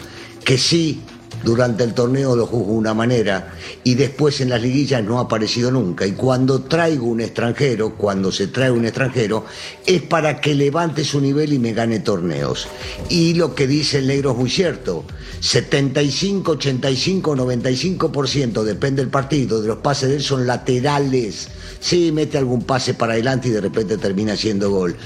[0.47, 1.01] que sí,
[1.45, 3.53] durante el torneo lo juzgo de una manera
[3.83, 6.07] y después en las liguillas no ha aparecido nunca.
[6.07, 9.45] Y cuando traigo un extranjero, cuando se trae un extranjero,
[9.85, 12.69] es para que levante su nivel y me gane torneos.
[13.09, 15.05] Y lo que dice el negro es muy cierto.
[15.41, 21.49] 75, 85, 95%, depende del partido, de los pases de él son laterales.
[21.81, 24.97] Sí, mete algún pase para adelante y de repente termina siendo gol.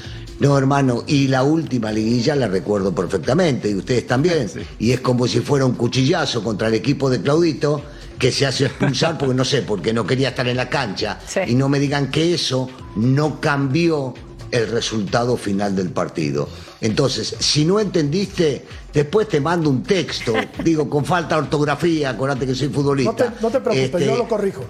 [0.41, 4.51] No, hermano, y la última liguilla la recuerdo perfectamente, y ustedes también.
[4.79, 7.83] Y es como si fuera un cuchillazo contra el equipo de Claudito,
[8.19, 11.19] que se hace expulsar porque no sé, porque no quería estar en la cancha.
[11.47, 14.15] Y no me digan que eso no cambió
[14.51, 16.49] el resultado final del partido.
[16.81, 22.47] Entonces, si no entendiste, después te mando un texto, digo, con falta de ortografía, acuérdate
[22.47, 23.35] que soy futbolista.
[23.41, 24.65] No te, preocupes, yo este, lo corrijo.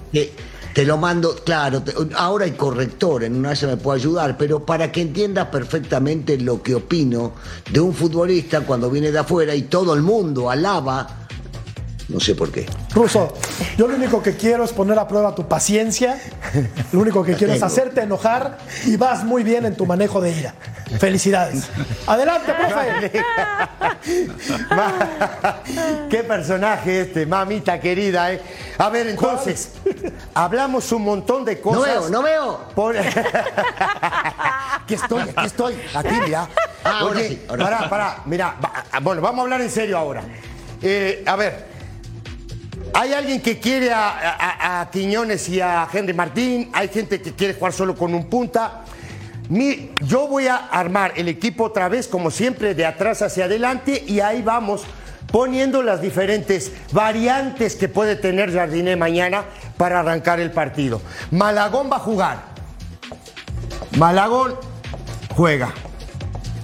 [0.81, 1.83] Te lo mando, claro,
[2.17, 6.63] ahora hay corrector, en una vez me puede ayudar, pero para que entiendas perfectamente lo
[6.63, 7.35] que opino
[7.71, 11.20] de un futbolista cuando viene de afuera y todo el mundo alaba
[12.11, 12.67] no sé por qué.
[12.93, 13.33] Ruso,
[13.77, 16.21] yo lo único que quiero es poner a prueba tu paciencia.
[16.93, 20.33] Lo único que quiero es hacerte enojar y vas muy bien en tu manejo de
[20.33, 20.55] ira.
[20.99, 21.69] Felicidades.
[22.07, 23.23] Adelante, profe.
[26.11, 28.33] Qué personaje este, mamita querida.
[28.33, 28.41] ¿eh?
[28.79, 29.71] A ver, entonces,
[30.35, 32.11] hablamos un montón de cosas.
[32.11, 32.61] No veo, no veo.
[34.83, 35.81] aquí estoy, aquí estoy.
[35.95, 36.49] Aquí, mira.
[36.83, 38.23] Ah, Oye, pará, pará.
[38.27, 38.57] Mira,
[39.03, 40.23] bueno, vamos a hablar en serio ahora.
[40.83, 41.70] Eh, a ver,
[42.95, 47.73] hay alguien que quiere a, Quiñones y a Henry Martín, hay gente que quiere jugar
[47.73, 48.85] solo con un punta.
[50.01, 54.21] yo voy a armar el equipo otra vez, como siempre, de atrás hacia adelante y
[54.21, 54.83] ahí vamos
[55.31, 59.45] poniendo las diferentes variantes que puede tener Jardiné mañana
[59.77, 61.01] para arrancar el partido.
[61.31, 62.43] Malagón va a jugar.
[63.97, 64.57] Malagón
[65.35, 65.73] juega.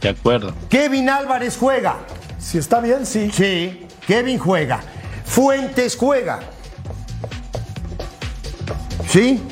[0.00, 0.52] De acuerdo.
[0.68, 1.96] Kevin Álvarez juega.
[2.38, 3.30] Si está bien, sí.
[3.32, 4.80] Sí, Kevin juega.
[5.26, 6.40] Fuentes juega.
[9.08, 9.42] ¿Sí?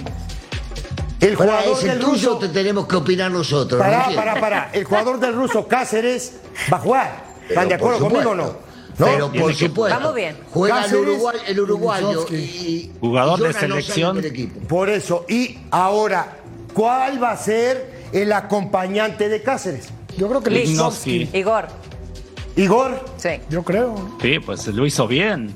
[1.20, 3.80] El jugador del ruso te tenemos que opinar nosotros.
[3.80, 4.70] Pará, pará, pará.
[4.72, 6.34] El jugador del ruso Cáceres
[6.72, 7.24] va a jugar.
[7.48, 8.56] ¿Están de acuerdo conmigo o no?
[8.96, 9.98] Pero por supuesto.
[9.98, 10.36] Vamos bien.
[10.52, 14.22] Juega el, Uruguay, el uruguayo y, jugador de selección.
[14.68, 15.24] por eso.
[15.28, 16.36] Y ahora,
[16.72, 19.88] ¿cuál va a ser el acompañante de Cáceres?
[20.16, 21.30] Yo creo que Lichowski.
[21.32, 21.66] Igor.
[22.56, 23.04] Igor.
[23.16, 23.40] Sí.
[23.50, 24.16] Yo creo.
[24.20, 25.54] Sí, pues lo hizo bien.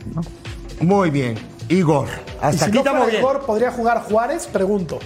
[0.81, 1.37] Muy bien.
[1.69, 2.09] Igor.
[2.41, 3.21] Hasta aquí estamos bien.
[3.21, 4.47] Igor, ¿podría jugar Juárez?
[4.47, 4.99] Pregunto.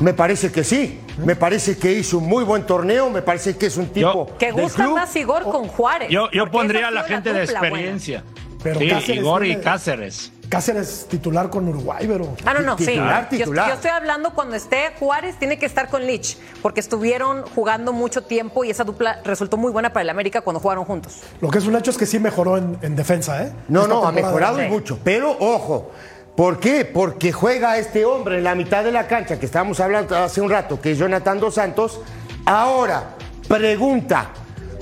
[0.00, 1.00] Me parece que sí.
[1.24, 3.10] Me parece que hizo un muy buen torneo.
[3.10, 4.36] Me parece que es un tipo.
[4.38, 6.08] que gusta más Igor con Juárez.
[6.10, 8.24] Yo, pondría a la gente de experiencia.
[8.62, 10.32] Pero sí, Igor y Cáceres.
[10.54, 12.36] Cáceres titular con Uruguay, pero.
[12.44, 12.94] Ah, no, no, sí.
[12.94, 18.22] Yo, estoy hablando cuando esté Juárez, tiene que estar con Lich, porque estuvieron jugando mucho
[18.22, 21.22] tiempo y esa dupla resultó muy buena para el América cuando jugaron juntos.
[21.40, 23.52] Lo que es un hecho es que sí mejoró en, defensa, ¿eh?
[23.66, 24.96] No, no, ha mejorado mucho.
[25.02, 25.90] Pero ojo,
[26.36, 26.84] ¿por qué?
[26.84, 30.50] Porque juega este hombre en la mitad de la cancha, que estábamos hablando hace un
[30.50, 32.00] rato, que es Jonathan Dos Santos.
[32.46, 33.16] Ahora,
[33.48, 34.30] pregunta: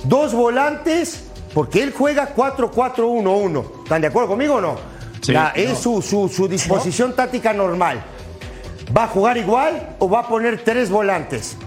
[0.03, 3.83] dos volantes, porque él juega 4-4-1-1.
[3.85, 4.92] ¿Están de acuerdo conmigo o no?
[5.55, 8.03] Es su, disposición táctica normal.
[8.95, 11.57] ¿Va a jugar igual o va a poner tres volantes?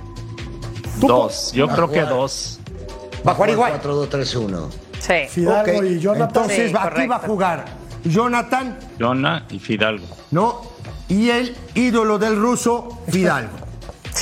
[1.01, 2.61] Dos, yo creo que dos.
[3.27, 3.83] ¿Va a jugar igual?
[3.83, 4.69] 4-2-3-1.
[5.01, 5.15] Sí.
[5.29, 6.45] Fidalgo y Jonathan.
[6.45, 7.65] Entonces, aquí va a jugar
[8.05, 8.79] Jonathan.
[8.99, 10.07] Jonah y Fidalgo.
[10.31, 10.63] No.
[11.09, 13.66] Y el ídolo del ruso, Fidalgo.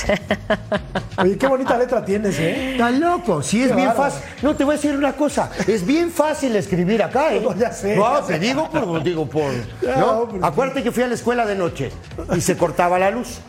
[1.17, 2.73] Oye, qué bonita letra tienes, ¿eh?
[2.73, 3.41] Está loco.
[3.41, 4.21] Sí, es bien fácil.
[4.41, 5.49] No, te voy a decir una cosa.
[5.67, 7.41] Es bien fácil escribir acá, ¿eh?
[7.41, 7.95] No, ya sé.
[7.95, 9.03] No, te digo por.
[9.03, 9.51] Digo por
[9.97, 10.29] ¿no?
[10.41, 11.91] Acuérdate que fui a la escuela de noche
[12.35, 13.39] y se cortaba la luz.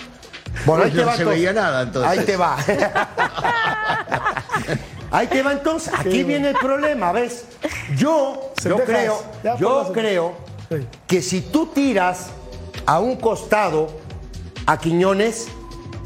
[0.65, 1.13] Bueno, ahí te va.
[1.13, 2.19] No se veía nada entonces.
[2.19, 2.57] Ahí te va.
[5.11, 5.93] Ahí te va entonces.
[5.97, 7.45] Aquí viene el problema, ¿ves?
[7.97, 9.23] Yo, yo creo,
[9.59, 10.35] yo creo
[11.07, 12.31] que si tú tiras
[12.85, 13.89] a un costado
[14.67, 15.49] a Quiñones,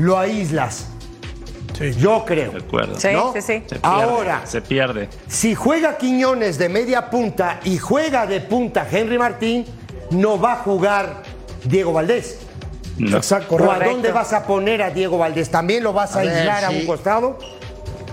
[0.00, 0.86] lo aíslas.
[1.98, 2.52] Yo creo.
[2.52, 2.98] De acuerdo.
[2.98, 3.76] Sí, sí, sí.
[3.82, 5.08] Ahora, se pierde.
[5.28, 9.64] Si juega Quiñones de media punta y juega de punta Henry Martín,
[10.10, 11.22] no va a jugar
[11.64, 12.38] Diego Valdés.
[12.98, 15.50] Exacto, ¿O a dónde vas a poner a Diego Valdés?
[15.50, 17.38] ¿También lo vas a, aislar a un costado?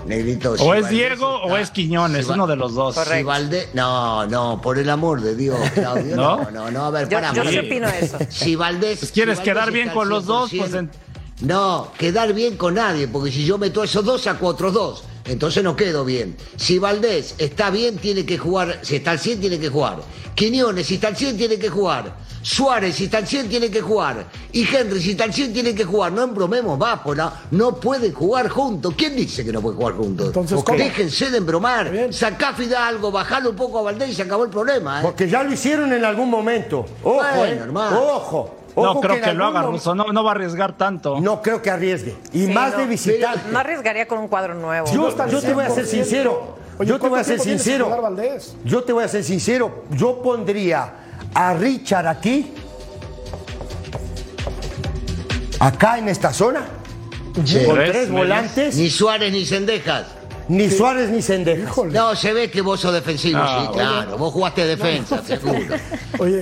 [0.06, 2.94] Negrito, o es Diego o es Quiñones, uno de los dos.
[2.96, 6.16] Si Valdés, no, no, por el amor de Dios, Claudio.
[6.16, 6.50] ¿No?
[6.50, 7.34] no, no, a ver, para.
[7.34, 8.16] Yo, yo opino eso.
[8.30, 9.00] Si Valdés.
[9.00, 10.50] Pues ¿Quieres quedar bien con los dos?
[10.56, 10.72] Pues
[11.40, 15.04] No, quedar bien con nadie, porque si yo meto esos dos, saco otros dos.
[15.24, 16.36] Entonces no quedo bien.
[16.56, 18.80] Si Valdés está bien, tiene que jugar.
[18.82, 19.98] Si está al 100, tiene que jugar.
[20.34, 22.16] Quiñones, si está al 100, tiene que jugar.
[22.40, 24.26] Suárez, si está al 100, tiene que jugar.
[24.52, 26.12] Y Henry, si está al 100, tiene que jugar.
[26.12, 27.42] No embromemos, Vápola.
[27.50, 28.94] No pueden jugar juntos.
[28.96, 30.28] ¿Quién dice que no pueden jugar juntos?
[30.28, 32.08] Entonces, Déjense de embromar.
[32.10, 35.00] Sacá Fidalgo, bajalo un poco a Valdés y se acabó el problema.
[35.00, 35.02] ¿eh?
[35.02, 36.86] Porque ya lo hicieron en algún momento.
[37.02, 37.60] Ojo, eh.
[37.74, 38.57] Ojo.
[38.82, 41.20] No creo que, lo haga Russo, no, no, va a arriesgar tanto.
[41.20, 42.16] No creo que arriesgue.
[42.32, 43.50] Y más de visitante.
[43.50, 44.86] No arriesgaría con un cuadro nuevo.
[44.92, 46.56] Yo, yo te voy a ser sincero.
[46.80, 47.90] yo te voy a ser sincero.
[48.64, 49.84] Yo te voy a ser sincero.
[49.90, 50.92] Yo pondría
[51.34, 52.52] a Richard aquí,
[55.60, 56.66] acá en esta zona,
[57.34, 58.76] con tres volantes.
[58.76, 60.17] Ni Suárez ni Sendejas.
[60.48, 61.76] Ni Suárez ni Sendejas.
[61.76, 64.16] No, se ve que vos sos defensivo, ah, sí, claro.
[64.16, 65.76] Vos jugaste defensa, seguro.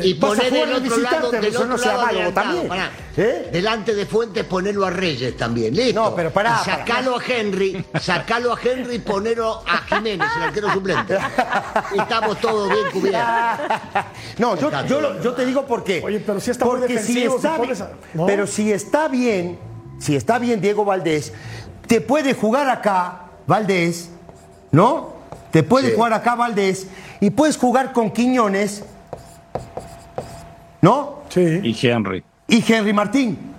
[0.02, 2.68] y poner el otro lado, del otro lado también.
[3.16, 3.48] ¿Eh?
[3.50, 6.00] Delante de Fuentes ponerlo a Reyes también, listo.
[6.00, 6.62] No, pero pará.
[6.62, 11.18] sacalo a Henry, sacalo a Henry y ponerlo a Jiménez, el arquero suplente.
[11.98, 13.26] Estamos todos bien cubiertos.
[14.38, 16.02] No, yo, yo, te digo por qué.
[16.04, 17.58] Oye, pero si está Porque si está,
[18.26, 19.58] Pero si está bien,
[19.98, 21.32] si está bien Diego Valdés,
[21.86, 24.10] te puede jugar acá Valdés,
[24.72, 25.14] ¿no?
[25.50, 26.86] Te puede jugar acá Valdés
[27.20, 28.84] y puedes jugar con Quiñones,
[30.82, 31.20] ¿no?
[31.28, 31.60] Sí.
[31.62, 32.22] Y Henry.
[32.48, 33.55] Y Henry Martín.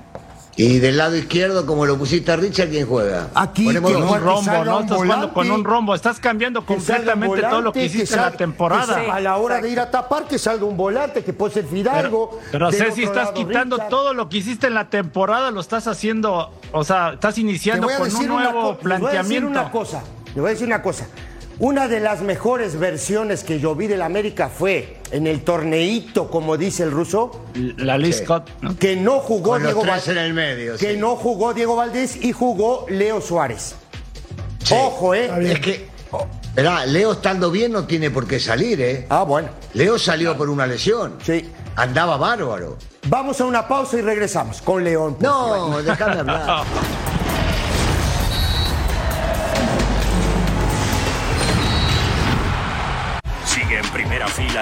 [0.57, 3.29] Y del lado izquierdo, como lo pusiste a Richard, ¿quién juega?
[3.35, 4.79] Aquí con un rombo, ¿no?
[4.79, 5.93] Estás jugando con un rombo.
[5.93, 9.13] Estás cambiando completamente todo lo que hiciste en la temporada.
[9.13, 12.39] a la hora de ir a tapar, que salga un volante, que puede ser Fidalgo.
[12.51, 16.51] Pero, sé si estás quitando todo lo que hiciste en la temporada, lo estás haciendo,
[16.71, 18.97] o sea, estás iniciando con un nuevo planteamiento.
[18.97, 21.07] Le voy a decir una cosa, le voy a decir una cosa.
[21.59, 26.55] Una de las mejores versiones que yo vi del América fue en el torneito, como
[26.55, 27.45] dice el ruso.
[27.77, 28.23] La Liz
[28.79, 30.07] Que no jugó Diego Valdés.
[30.09, 30.77] en el medio.
[30.77, 33.75] Que no jugó Diego Valdés y jugó Leo Suárez.
[34.71, 35.31] Ojo, ¿eh?
[35.51, 35.87] Es que.
[36.87, 39.07] Leo estando bien no tiene por qué salir, ¿eh?
[39.09, 39.49] Ah, bueno.
[39.73, 41.15] Leo salió por una lesión.
[41.23, 41.49] Sí.
[41.75, 42.77] Andaba bárbaro.
[43.07, 45.17] Vamos a una pausa y regresamos con León.
[45.19, 46.65] No, déjame hablar.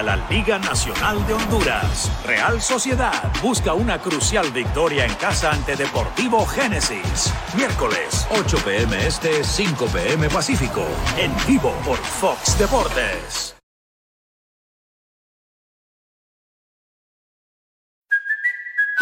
[0.04, 2.12] la Liga Nacional de Honduras.
[2.26, 7.34] Real Sociedad busca una crucial victoria en casa ante Deportivo Génesis.
[7.56, 10.86] Miércoles, 8 pm este, 5 pm Pacífico.
[11.18, 13.55] En vivo por Fox Deportes.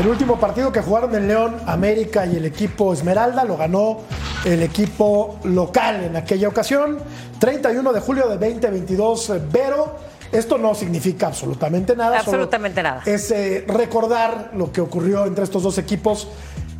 [0.00, 3.98] El último partido que jugaron el León, América y el equipo Esmeralda lo ganó
[4.46, 6.96] el equipo local en aquella ocasión.
[7.38, 9.96] 31 de julio de 2022, Vero.
[10.32, 12.20] Esto no significa absolutamente nada.
[12.20, 13.02] Absolutamente nada.
[13.04, 16.28] Es eh, recordar lo que ocurrió entre estos dos equipos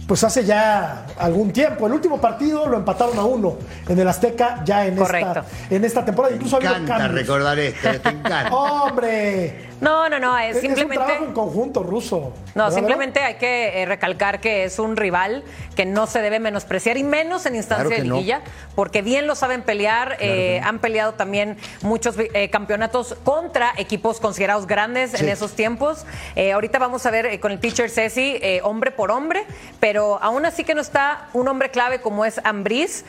[0.07, 1.87] pues hace ya algún tiempo.
[1.87, 6.05] El último partido lo empataron a uno en el Azteca ya en, esta, en esta
[6.07, 6.35] temporada.
[6.35, 8.49] Incluso me encanta recordar esto, te encanta.
[8.51, 9.70] ¡Hombre!
[9.81, 10.99] No, no, no, es, simplemente...
[10.99, 12.33] un trabajo en conjunto ruso.
[12.55, 15.43] No, simplemente hay que eh, recalcar que es un rival
[15.75, 18.43] que no se debe menospreciar y menos en instancia de liguilla,
[18.75, 24.67] porque bien lo saben pelear, eh, han peleado también muchos eh, campeonatos contra equipos considerados
[24.67, 26.05] grandes en esos tiempos.
[26.53, 29.45] ahorita vamos a ver con el pitcher Ceci, hombre por hombre,
[29.79, 33.05] pero aún así que no está un hombre clave como es Ambriz.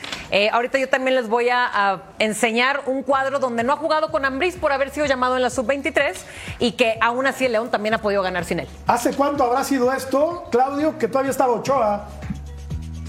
[0.52, 4.24] ahorita yo también les voy a, a, enseñar un cuadro donde no ha jugado con
[4.24, 6.14] Ambriz por haber sido llamado en la sub-23
[6.62, 8.68] y que aún así el León también ha podido ganar sin él.
[8.86, 10.96] ¿Hace cuánto habrá sido esto, Claudio?
[10.96, 12.06] Que todavía estaba Ochoa.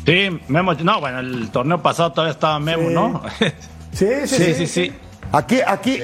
[0.04, 3.22] Sí, Memo, no, bueno, el torneo pasado todavía estaba Memo, ¿no?
[3.94, 4.94] Sí sí sí, sí,
[5.32, 6.02] Aquí, aquí.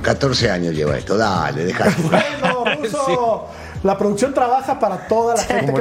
[0.00, 1.92] 14 años lleva esto, dale, déjalo.
[2.08, 3.48] bueno, Ruso.
[3.82, 5.70] La producción trabaja para toda la gente.
[5.70, 5.80] no,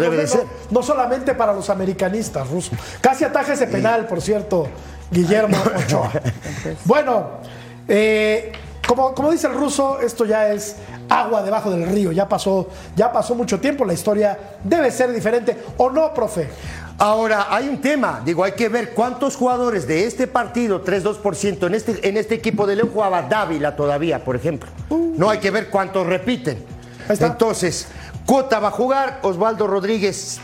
[0.69, 2.71] no, solamente para los americanistas, Ruso.
[2.99, 4.67] Casi ataja ese penal, por cierto,
[5.09, 6.11] Guillermo Ochoa.
[6.85, 7.39] bueno,
[7.87, 8.51] eh,
[8.87, 10.77] como, como dice el ruso, esto ya es
[11.09, 12.11] agua debajo del río.
[12.11, 13.83] Ya pasó, ya pasó mucho tiempo.
[13.85, 15.57] La historia debe ser diferente.
[15.77, 16.49] ¿O no, profe?
[16.97, 21.75] Ahora, hay un tema, digo, hay que ver cuántos jugadores de este partido, 3-2%, en
[21.75, 24.69] este, en este equipo de León jugaba Dávila todavía, por ejemplo.
[24.89, 26.65] No hay que ver cuántos repiten.
[27.07, 27.87] Entonces,
[28.25, 30.39] Cota va a jugar, Osvaldo Rodríguez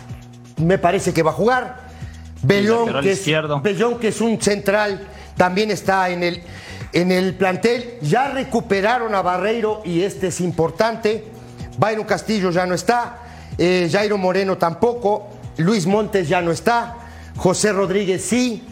[0.58, 1.84] me parece que va a jugar.
[2.44, 3.26] Bellón que, es,
[3.64, 6.44] Bellón, que es un central, también está en el,
[6.94, 7.96] en el plantel.
[8.02, 11.26] Ya recuperaron a Barreiro y este es importante.
[11.78, 13.18] Byron Castillo ya no está.
[13.58, 15.28] Eh, Jairo Moreno tampoco.
[15.58, 16.96] Luis Montes ya no está,
[17.38, 18.64] José Rodríguez sí,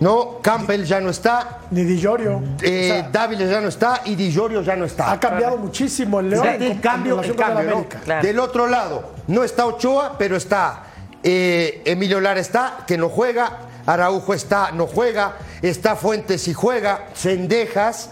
[0.00, 0.38] ¿no?
[0.40, 1.58] Campbell ya no está.
[1.70, 2.42] Ni Di Giorgio.
[2.62, 5.12] Eh, Dávila ya no está y Di ya no está.
[5.12, 6.46] Ha cambiado muchísimo el León.
[6.46, 7.86] el cambio, el cambio,
[8.22, 10.84] Del otro lado, no está Ochoa, pero está
[11.22, 13.58] eh, Emilio Lara está, que no juega.
[13.86, 15.38] Araujo está, no juega.
[15.60, 17.08] Está Fuentes y juega.
[17.14, 18.10] Sendejas.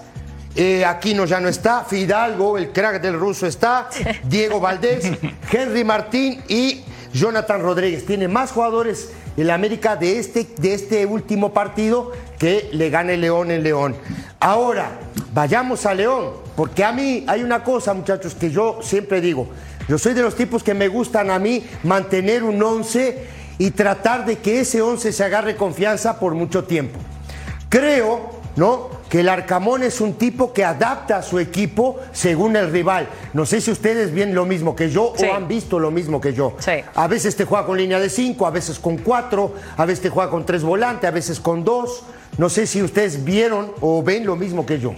[0.57, 3.89] Eh, Aquino ya no está, Fidalgo, el crack del ruso está,
[4.25, 5.09] Diego Valdés,
[5.51, 8.05] Henry Martín y Jonathan Rodríguez.
[8.05, 13.17] Tiene más jugadores en la América de este, de este último partido que le gane
[13.17, 13.97] León en León.
[14.41, 14.99] Ahora,
[15.33, 19.49] vayamos a León, porque a mí hay una cosa, muchachos, que yo siempre digo.
[19.89, 24.25] Yo soy de los tipos que me gustan a mí mantener un 11 y tratar
[24.25, 26.99] de que ese 11 se agarre confianza por mucho tiempo.
[27.69, 28.89] Creo, ¿no?
[29.11, 33.09] que el Arcamón es un tipo que adapta a su equipo según el rival.
[33.35, 36.33] No sé si ustedes ven lo mismo que yo o han visto lo mismo que
[36.33, 36.57] yo.
[36.95, 40.09] A veces te juega con línea de cinco, a veces con cuatro, a veces te
[40.09, 42.05] juega con tres volantes, a veces con dos.
[42.39, 44.95] No sé si ustedes vieron o ven lo mismo que yo.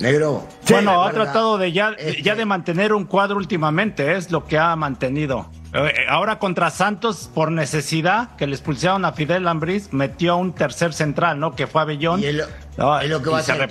[0.00, 0.42] Negro.
[0.68, 4.74] bueno, ha tratado de ya, ya de mantener un cuadro últimamente, es lo que ha
[4.74, 5.46] mantenido.
[5.74, 10.94] Eh, ahora contra Santos, por necesidad, que le expulsaron a Fidel Lambriz, metió un tercer
[10.94, 11.56] central, ¿no?
[11.56, 12.20] Que fue a Bellón.
[12.20, 12.46] Y es lo,
[13.22, 13.68] que va a hacer,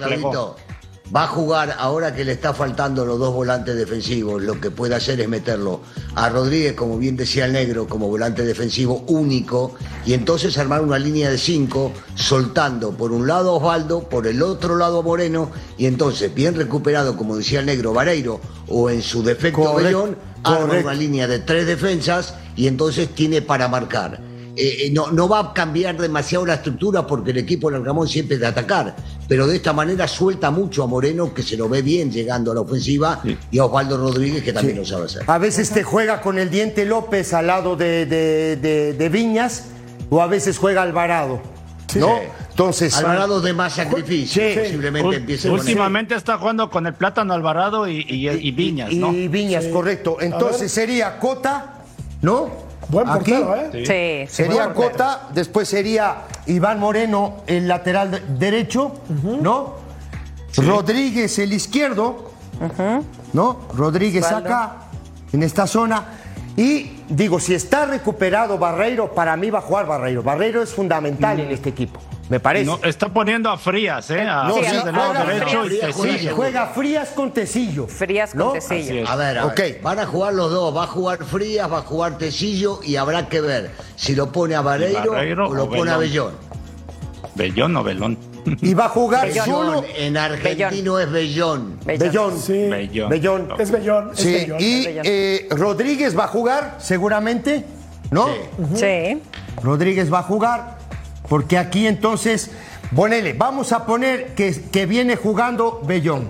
[1.16, 4.42] Va a jugar ahora que le está faltando los dos volantes defensivos.
[4.42, 5.82] Lo que puede hacer es meterlo
[6.16, 9.76] a Rodríguez, como bien decía el negro, como volante defensivo único.
[10.06, 14.42] Y entonces armar una línea de cinco, soltando por un lado a Osvaldo, por el
[14.42, 15.52] otro lado a Moreno.
[15.78, 20.80] Y entonces, bien recuperado, como decía el negro, Vareiro, o en su defecto Bellón arma
[20.80, 24.20] una línea de tres defensas y entonces tiene para marcar.
[24.56, 28.08] Eh, eh, no, no va a cambiar demasiado la estructura porque el equipo del Ramón
[28.08, 28.96] siempre es de atacar,
[29.28, 32.56] pero de esta manera suelta mucho a Moreno que se lo ve bien llegando a
[32.56, 35.24] la ofensiva y a Osvaldo Rodríguez que también lo sabe hacer.
[35.26, 39.66] A veces te juega con el diente López al lado de, de, Viñas
[40.12, 41.42] o a veces juega Alvarado.
[41.96, 42.20] ¿No?
[42.54, 42.96] Entonces.
[42.96, 44.44] Alvarado de más sacrificio.
[44.56, 49.12] Posiblemente empiece Últimamente está jugando con el plátano Alvarado y, y, Viñas, ¿no?
[49.12, 50.18] Y Viñas, correcto.
[50.20, 51.80] Entonces sería Cota,
[52.22, 52.50] ¿no?
[52.90, 54.28] Buen portero, ¿eh?
[54.28, 54.34] Sí.
[54.34, 59.00] Sería Cota, después sería Iván Moreno, el lateral derecho,
[59.42, 59.76] ¿no?
[60.56, 62.34] Rodríguez, el izquierdo,
[63.34, 63.62] ¿no?
[63.76, 64.76] Rodríguez acá,
[65.32, 66.20] en esta zona.
[66.56, 70.22] Y digo, si está recuperado Barreiro, para mí va a jugar Barreiro.
[70.22, 72.00] Barreiro es fundamental en este equipo.
[72.34, 72.66] Me parece.
[72.66, 74.22] No, está poniendo a Frías, ¿eh?
[74.22, 76.36] A no, Frías del lado derecho y Tecillo.
[76.36, 77.86] Juega Frías con Tecillo.
[77.86, 79.08] Frías con Tecillo.
[79.08, 80.76] A ver, a ver, van a jugar los dos.
[80.76, 84.56] Va a jugar Frías, va a jugar Tecillo y habrá que ver si lo pone
[84.56, 85.14] a Vareiro,
[85.48, 86.34] o lo pone a Bellón.
[87.36, 88.18] Bellón o Belón.
[88.62, 89.86] Y va a jugar solo.
[89.96, 91.78] En argentino es Bellón.
[91.86, 92.40] Bellón.
[92.40, 92.68] sí.
[92.68, 93.10] Bellón.
[93.10, 93.48] Bellón.
[93.60, 94.10] Es Bellón.
[94.16, 94.48] sí.
[94.58, 97.64] Y eh, Rodríguez va a jugar, seguramente,
[98.10, 98.26] ¿no?
[98.74, 99.22] sí.
[99.62, 100.83] Rodríguez va a jugar.
[101.28, 102.52] Porque aquí entonces,
[102.96, 106.30] ponele, vamos a poner que, que viene jugando Bellón.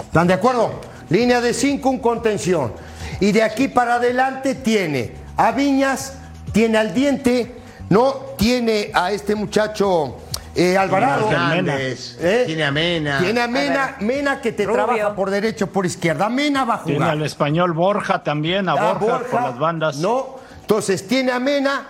[0.00, 0.80] ¿Están de acuerdo?
[1.08, 2.72] Línea de 5, un contención.
[3.20, 6.18] Y de aquí para adelante tiene a Viñas,
[6.52, 7.54] tiene al diente,
[7.88, 8.12] ¿no?
[8.36, 10.16] Tiene a este muchacho
[10.54, 11.30] eh, Alvarado.
[11.64, 12.42] ¿Eh?
[12.46, 13.18] Tiene a Mena.
[13.20, 16.28] Tiene a Mena, Mena que te trabaja por derecho, por izquierda.
[16.28, 16.96] Mena va a jugar.
[16.96, 19.96] Tiene al español Borja también, a Borja, Borja, por las bandas.
[19.96, 21.86] No, entonces tiene a Mena,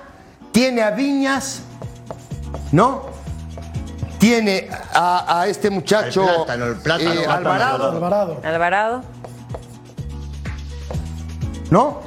[0.53, 1.63] tiene a Viñas,
[2.73, 3.07] ¿no?
[4.19, 7.91] Tiene a, este muchacho el plátano, eh, Alvarado.
[7.91, 8.41] Alvarado.
[8.45, 9.03] Alvarado.
[11.71, 12.01] ¿No?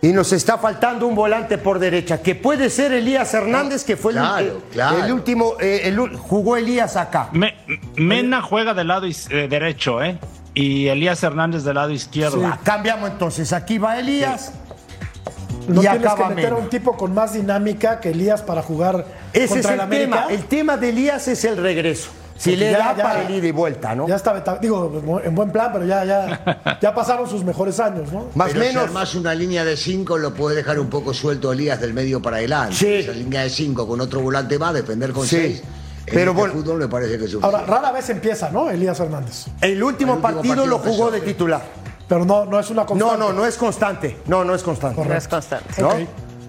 [0.00, 4.12] Y nos está faltando un volante por derecha, que puede ser Elías Hernández, que fue
[4.12, 7.28] el, último, eh, jugó Elías acá.
[7.96, 10.18] Mena juega del lado eh, derecho, ¿eh?
[10.54, 12.42] Y Elías Hernández del lado izquierdo.
[12.64, 14.52] cambiamos entonces, aquí va Elías.
[15.68, 19.48] No tienes que meter a un tipo con más dinámica que Elías para jugar Ese
[19.48, 20.26] contra es el, tema.
[20.30, 22.10] El tema de Elías es el regreso.
[22.36, 24.08] Si le da para el ida y vuelta, ¿no?
[24.08, 28.26] Ya está, digo, en buen plan, pero ya, ya, ya pasaron sus mejores años, ¿no?
[28.34, 28.90] Más o menos.
[28.90, 32.38] más una línea de cinco lo puede dejar un poco suelto Elías del medio para
[32.38, 32.74] adelante.
[32.74, 32.92] Sí.
[32.94, 35.62] Esa línea de cinco con otro volante más, defender con seis
[36.06, 36.54] pero bueno.
[36.54, 38.70] fútbol me parece que Ahora, rara vez empieza, ¿no?
[38.70, 39.46] Elías Hernández.
[39.60, 41.62] El último, partido, lo jugó de titular.
[42.08, 43.18] Pero no, no es una constante.
[43.18, 44.18] No, no, no es constante.
[44.26, 45.04] No, no es constante.
[45.04, 45.82] No es constante.
[45.82, 45.92] ¿No?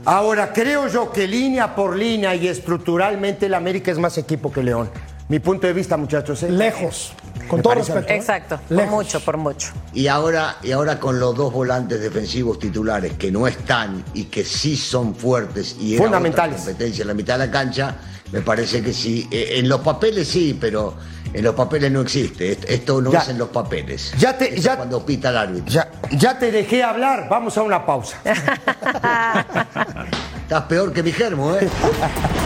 [0.06, 4.62] Ahora, creo yo que línea por línea y estructuralmente el América es más equipo que
[4.62, 4.90] León.
[5.30, 6.44] Mi punto de vista, muchachos.
[6.44, 6.50] ¿eh?
[6.50, 7.14] Lejos.
[7.48, 8.10] Con todo respeto.
[8.10, 8.16] ¿eh?
[8.18, 8.60] Exacto.
[8.68, 9.70] Por mucho, por mucho.
[9.94, 14.44] Y ahora, y ahora con los dos volantes defensivos titulares que no están y que
[14.44, 17.96] sí son fuertes y fundamentales competencia en la mitad de la cancha,
[18.32, 19.28] me parece que sí.
[19.32, 20.96] Eh, en los papeles sí, pero
[21.34, 22.58] en los papeles no existe.
[22.68, 24.14] Esto no es en los papeles.
[24.18, 25.74] Ya te, ya, cuando pita el árbitro.
[25.74, 27.28] Ya, ya te dejé hablar.
[27.30, 28.18] Vamos a una pausa.
[30.44, 31.68] Estás peor que mi germo, ¿eh?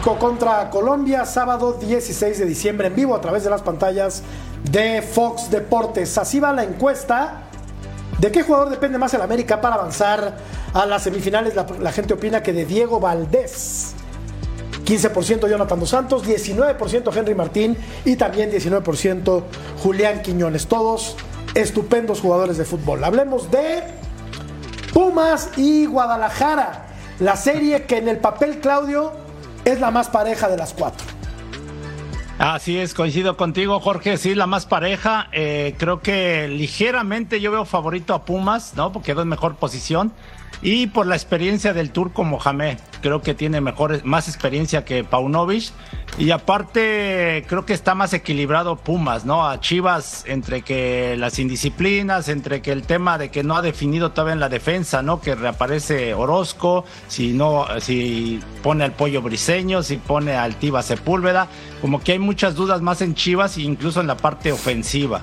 [0.00, 4.22] Contra Colombia, sábado 16 de diciembre en vivo a través de las pantallas
[4.70, 6.18] de Fox Deportes.
[6.18, 7.42] Así va la encuesta.
[8.18, 10.36] ¿De qué jugador depende más el América para avanzar
[10.74, 11.54] a las semifinales?
[11.56, 13.94] La, gente opina que de Diego Valdés.
[14.84, 19.42] 15% Jonathan Dos Santos, 19% Henry Martín y también 19%
[19.82, 20.66] Julián Quiñones.
[20.66, 21.16] Todos
[21.54, 23.02] estupendos jugadores de fútbol.
[23.02, 23.82] Hablemos de
[24.92, 26.86] Pumas y Guadalajara.
[27.18, 29.25] La serie que en el papel, Claudio,
[29.66, 31.06] es la más pareja de las cuatro.
[32.38, 34.16] Así es, coincido contigo, Jorge.
[34.18, 35.28] Sí, la más pareja.
[35.32, 38.92] Eh, creo que ligeramente yo veo favorito a Pumas, ¿no?
[38.92, 40.12] Porque quedó en mejor posición.
[40.62, 45.70] Y por la experiencia del turco Mohamed, creo que tiene mejor, más experiencia que Paunovic.
[46.18, 49.46] Y aparte, creo que está más equilibrado Pumas, ¿no?
[49.46, 54.12] A Chivas, entre que las indisciplinas, entre que el tema de que no ha definido
[54.12, 55.20] todavía en la defensa, ¿no?
[55.20, 61.48] Que reaparece Orozco, si no, si pone al pollo briseño, si pone al Tiba Sepúlveda.
[61.82, 65.20] Como que hay muchas dudas más en Chivas e incluso en la parte ofensiva.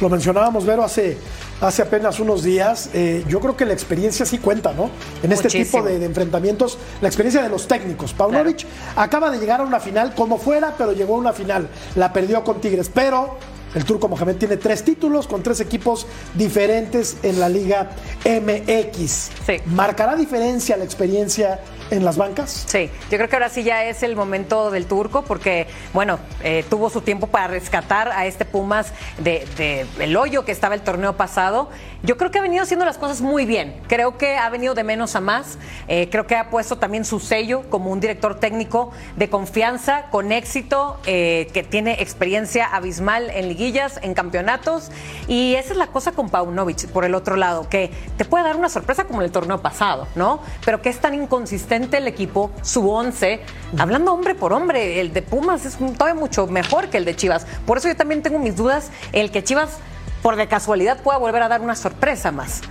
[0.00, 1.18] Lo mencionábamos, Vero, hace
[1.60, 4.90] hace apenas unos días, eh, yo creo que la experiencia sí cuenta, ¿no?
[5.22, 8.12] En este tipo de, enfrentamientos, la experiencia de los técnicos.
[8.12, 11.68] Paunovic acaba de llegar a una final como fuera, pero llegó a una final.
[11.94, 13.38] La perdió con Tigres, pero
[13.74, 17.90] el Turco Mohamed tiene tres títulos con tres equipos diferentes en la Liga
[18.24, 19.30] MX.
[19.66, 21.60] ¿Marcará diferencia la experiencia
[21.90, 22.64] en las bancas?
[22.66, 26.64] Sí, yo creo que ahora sí ya es el momento del turco porque, bueno, eh,
[26.68, 31.16] tuvo su tiempo para rescatar a este Pumas del de, hoyo que estaba el torneo
[31.16, 31.68] pasado.
[32.02, 33.80] Yo creo que ha venido haciendo las cosas muy bien.
[33.88, 35.58] Creo que ha venido de menos a más.
[35.88, 40.32] Eh, creo que ha puesto también su sello como un director técnico de confianza, con
[40.32, 44.90] éxito, eh, que tiene experiencia abismal en liguillas, en campeonatos.
[45.28, 48.56] Y esa es la cosa con Paunovic, por el otro lado, que te puede dar
[48.56, 50.40] una sorpresa como en el torneo pasado, ¿no?
[50.64, 53.40] Pero que es tan inconsistente el equipo, su once,
[53.78, 57.46] hablando hombre por hombre, el de Pumas es todavía mucho mejor que el de Chivas.
[57.66, 59.78] Por eso yo también tengo mis dudas, el que Chivas,
[60.22, 62.62] por de casualidad, pueda volver a dar una sorpresa más.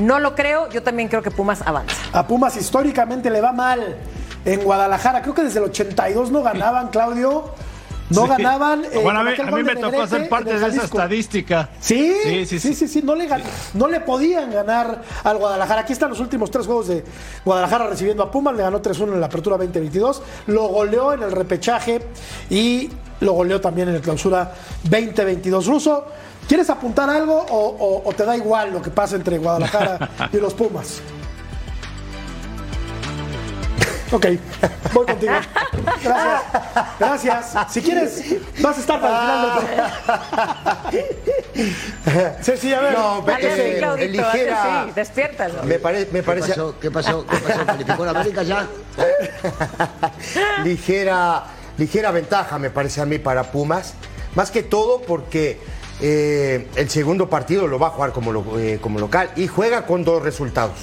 [0.00, 1.94] No lo creo, yo también creo que Pumas avanza.
[2.12, 3.96] A Pumas históricamente le va mal
[4.44, 7.54] en Guadalajara, creo que desde el 82 no ganaban, Claudio.
[8.10, 8.84] No ganaban.
[8.84, 11.70] Eh, bueno, a mí, me tocó ser parte de esa estadística.
[11.80, 12.14] ¿Sí?
[12.22, 12.88] Sí, sí, sí.
[12.88, 13.26] sí, No, le
[13.74, 15.82] no le podían ganar al Guadalajara.
[15.82, 17.04] Aquí están los últimos tres juegos de
[17.44, 18.54] Guadalajara recibiendo a Pumas.
[18.54, 20.22] Le ganó 3-1 en la apertura 2022.
[20.48, 22.02] Lo goleó en el repechaje
[22.50, 22.90] y
[23.20, 24.52] lo goleó también en la clausura
[24.84, 25.66] 2022.
[25.66, 26.06] Ruso,
[26.46, 31.00] ¿quieres apuntar algo o te da igual lo que pasa entre Guadalajara y los Pumas?
[34.14, 34.26] Ok,
[34.92, 35.32] voy contigo.
[35.84, 36.42] Gracias.
[36.98, 37.72] Gracias.
[37.72, 38.24] Si quieres,
[38.60, 39.60] vas a estar para
[40.90, 41.00] el
[41.52, 42.92] final Sí, sí, a ver.
[42.94, 43.24] No,
[43.96, 44.84] ligera...
[44.86, 45.62] sí, despiértalo.
[45.64, 46.08] Me, parece.
[46.10, 46.78] ¿Qué pasó?
[46.78, 47.26] ¿Qué pasó?
[47.26, 47.66] ¿Qué pasó?
[47.66, 48.66] ¿Calificó la América ya?
[50.64, 51.44] ligera,
[51.76, 53.94] ligera ventaja, me parece a mí, para Pumas.
[54.34, 55.60] Más que todo porque
[56.00, 60.04] eh, el segundo partido lo va a jugar como, eh, como local y juega con
[60.04, 60.76] dos resultados.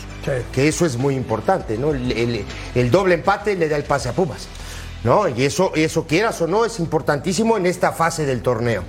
[0.53, 1.91] Que eso es muy importante, ¿no?
[1.91, 4.47] El, doble empate le da el pase a Pumas.
[5.03, 5.27] ¿No?
[5.27, 8.83] Y eso, eso, quieras o no, es importantísimo en esta fase del torneo.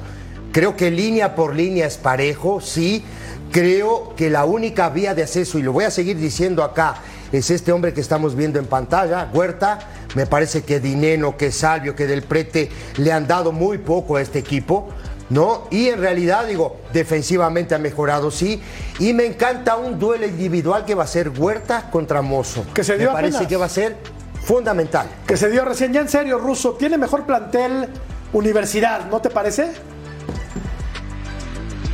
[0.53, 3.05] Creo que línea por línea es parejo, sí.
[3.51, 6.97] Creo que la única vía de acceso, y lo voy a seguir diciendo acá,
[7.33, 9.79] es este hombre que estamos viendo en pantalla, Huerta.
[10.15, 14.23] Me parece que Dineno, que Salvio, que Del Prete le han dado muy poco a
[14.23, 14.89] este equipo.
[15.31, 15.67] ¿no?
[15.71, 18.61] Y en realidad, digo, defensivamente ha mejorado, sí.
[18.99, 22.67] Y me encanta un duelo individual que va a ser Huerta contra Mozo.
[22.75, 23.97] Que se dio me parece que va a ser
[24.45, 25.09] fundamental.
[25.27, 25.93] Que se dio recién.
[25.93, 27.89] Ya en serio, Russo, tiene mejor plantel
[28.33, 29.73] universidad, ¿no te parece?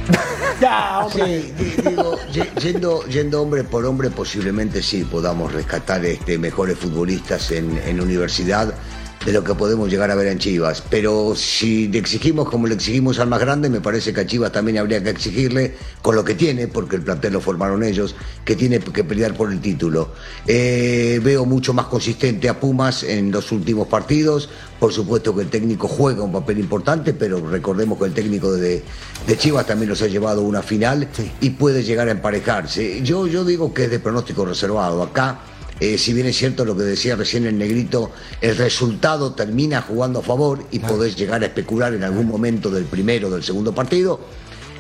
[0.61, 1.43] ya, hombre.
[1.43, 2.17] Sí, digo,
[2.61, 8.75] yendo, yendo hombre por hombre, posiblemente sí podamos rescatar este, mejores futbolistas en, en universidad
[9.29, 10.83] de lo que podemos llegar a ver en Chivas.
[10.89, 14.53] Pero si le exigimos como le exigimos al más grande, me parece que a Chivas
[14.53, 18.15] también habría que exigirle con lo que tiene, porque el plantel lo formaron ellos,
[18.47, 20.15] que tiene que pelear por el título.
[20.47, 24.49] Eh, veo mucho más consistente a Pumas en los últimos partidos.
[24.81, 28.83] Por supuesto que el técnico juega un papel importante, pero recordemos que el técnico de,
[29.37, 31.07] Chivas también nos ha llevado a una final
[31.43, 33.03] y puede llegar a emparejarse.
[33.03, 35.03] Yo, yo digo que es de pronóstico reservado.
[35.03, 35.39] Acá
[35.81, 38.11] eh, si bien es cierto lo que decía recién el negrito,
[38.41, 42.85] el resultado termina jugando a favor y podés llegar a especular en algún momento del
[42.85, 44.19] primero o del segundo partido,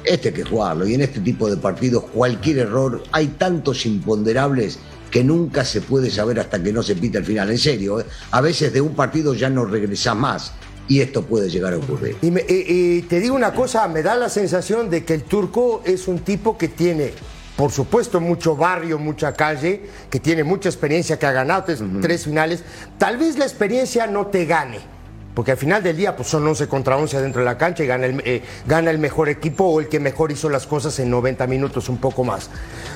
[0.04, 0.86] este hay que jugarlo.
[0.86, 4.78] Y en este tipo de partidos, cualquier error, hay tantos imponderables
[5.10, 7.50] que nunca se puede saber hasta que no se pita el final.
[7.50, 8.06] En serio, ¿eh?
[8.32, 10.52] a veces de un partido ya no regresás más.
[10.88, 12.16] Y esto puede llegar a ocurrir.
[12.22, 16.08] Y, y te digo una cosa, me da la sensación de que el turco es
[16.08, 17.12] un tipo que tiene
[17.58, 21.64] por supuesto, mucho barrio, mucha calle, que tiene mucha experiencia, que ha ganado
[22.00, 22.62] tres, finales.
[22.98, 24.78] Tal vez la experiencia no te gane,
[25.34, 27.88] porque al final del día pues son 11 contra 11 dentro de la cancha y
[27.88, 31.10] gana el, eh, gana el mejor equipo o el que mejor hizo las cosas en
[31.10, 32.48] 90 minutos, un poco más.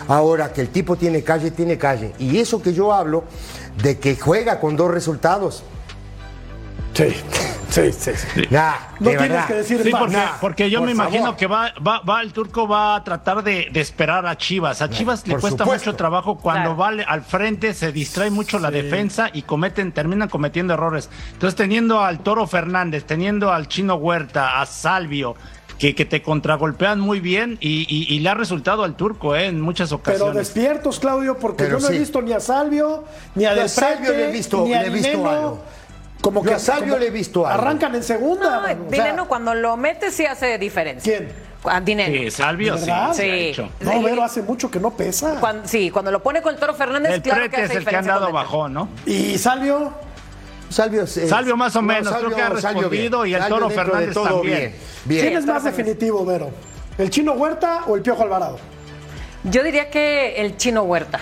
[0.07, 2.13] Ahora que el tipo tiene calle, tiene calle.
[2.21, 3.25] Y eso que yo hablo
[3.83, 5.65] de que juega con dos resultados.
[6.95, 7.15] Sí.
[7.73, 8.49] Sí, sí, sí.
[9.01, 12.97] no tienes que decir Porque, porque, yo me imagino que va, va, el turco va
[12.97, 14.83] a tratar de, esperar a Chivas.
[14.83, 19.31] A Chivas le cuesta mucho trabajo cuando va al frente, se distrae mucho la defensa
[19.33, 21.09] y cometen, terminan cometiendo errores.
[21.33, 25.35] Entonces, teniendo al Toro Fernández, teniendo al Chino Huerta, a Salvio,
[25.79, 29.93] que, que, te contragolpean muy bien y, le ha resultado al turco eh, en muchas
[29.93, 30.29] ocasiones.
[30.29, 34.13] Pero despiertos, Claudio, porque yo no he visto ni a Salvio, ni a Del Salvio
[34.13, 35.63] le he visto, ni a le he visto algo.
[36.23, 37.61] Como que a Salvio le he visto algo.
[37.61, 38.61] Arrancan en segunda.
[38.61, 41.19] No, Dineno cuando lo mete sí hace diferencia.
[41.19, 41.33] ¿Quién?
[41.65, 42.17] A Dineno.
[42.17, 42.91] Sí, Salvio sí.
[43.15, 43.63] sí.
[43.81, 45.41] No, pero hace mucho que no pesa.
[45.65, 47.97] sí, cuando lo pone con el Toro Fernández, el claro que hace es el que
[47.97, 48.89] han dado bajón, ¿no?
[49.05, 49.93] ¿Y Salvio?
[50.69, 54.75] Salvio, Salvio más o menos, creo que ha respondido y el Toro Fernández también.
[55.05, 55.27] Bien.
[55.27, 56.51] ¿Quién es más definitivo, Vero?
[56.99, 58.59] ¿El Chino Huerta o el Piojo Alvarado?
[59.45, 61.21] Yo diría que el Chino Huerta.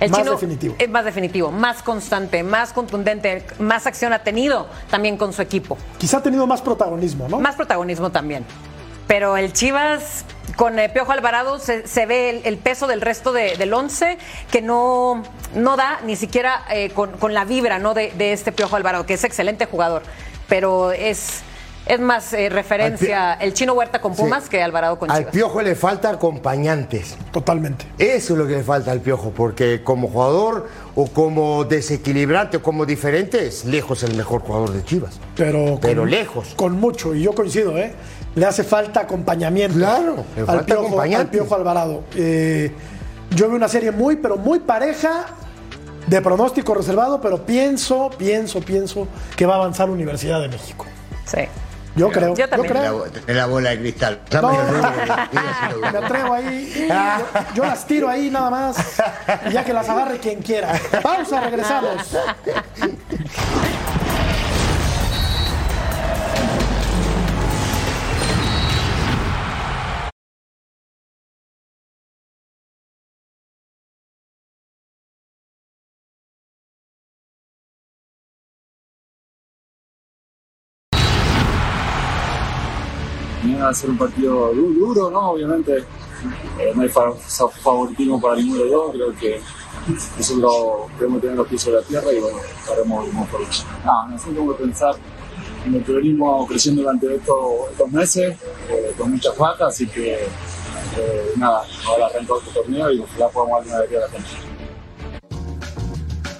[0.00, 0.74] El más definitivo.
[0.78, 5.78] Es más definitivo, más constante, más contundente, más acción ha tenido también con su equipo.
[5.98, 7.40] Quizá ha tenido más protagonismo, ¿no?
[7.40, 8.44] Más protagonismo también.
[9.06, 10.24] Pero el Chivas,
[10.56, 14.18] con el Piojo Alvarado, se, ve el, peso del resto del once
[14.50, 15.22] que no,
[15.54, 17.92] no da ni siquiera eh, con, la vibra ¿no?
[17.92, 20.02] de, de este Piojo Alvarado, que es excelente jugador.
[20.48, 21.42] Pero es
[21.86, 25.26] es más eh, referencia el chino Huerta con Pumas que Alvarado con Chivas.
[25.26, 27.16] Al Piojo le falta acompañantes.
[27.30, 27.86] Totalmente.
[27.98, 32.62] Eso es lo que le falta al Piojo, porque como jugador o como desequilibrante o
[32.62, 35.20] como diferente es lejos el mejor jugador de Chivas.
[35.36, 36.54] Pero, Pero lejos.
[36.56, 37.92] Con mucho, y yo coincido, ¿eh?
[38.34, 39.76] Le hace falta acompañamiento.
[39.76, 42.04] Claro, le falta al, Piojo, al Piojo Alvarado.
[42.16, 42.72] Eh,
[43.30, 45.26] yo veo una serie muy, pero muy pareja
[46.06, 49.06] de pronóstico reservado, pero pienso, pienso, pienso
[49.36, 50.86] que va a avanzar Universidad de México.
[51.26, 51.40] Sí.
[51.96, 52.34] Yo creo.
[52.34, 52.74] Yo también.
[52.74, 54.20] Yo La, bola de cristal.
[55.92, 56.88] me atrevo ahí.
[57.54, 58.76] Yo, las tiro ahí nada más.
[59.52, 60.72] ya que las agarre quien quiera.
[61.02, 62.16] Pausa, regresamos.
[83.64, 85.30] va a ser un partido duro, ¿no?
[85.30, 85.78] Obviamente
[86.58, 89.40] eh, no hay favoritismo para ninguno de los dos, creo que
[90.18, 92.38] nosotros tener los pies sobre la tierra y bueno,
[93.02, 93.50] un por ello.
[93.84, 94.94] No, nosotros tenemos que pensar
[95.66, 98.36] en el venimos creciendo durante estos, meses,
[98.68, 103.66] eh, con muchas bajas, así que eh, nada, ahora arranca otro torneo y ojalá podamos
[103.66, 104.36] dar una de la cancha.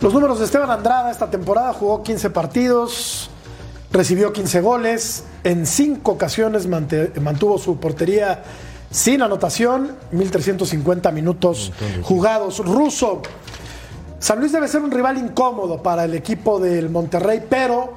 [0.00, 3.30] Los números de Esteban Andrada esta temporada jugó 15 partidos,
[3.94, 8.42] recibió 15 goles, en cinco ocasiones mantuvo su portería
[8.90, 11.72] sin anotación, 1.350 minutos
[12.02, 12.58] jugados.
[12.58, 13.22] Ruso,
[14.18, 17.94] San Luis debe ser un rival incómodo para el equipo del Monterrey, pero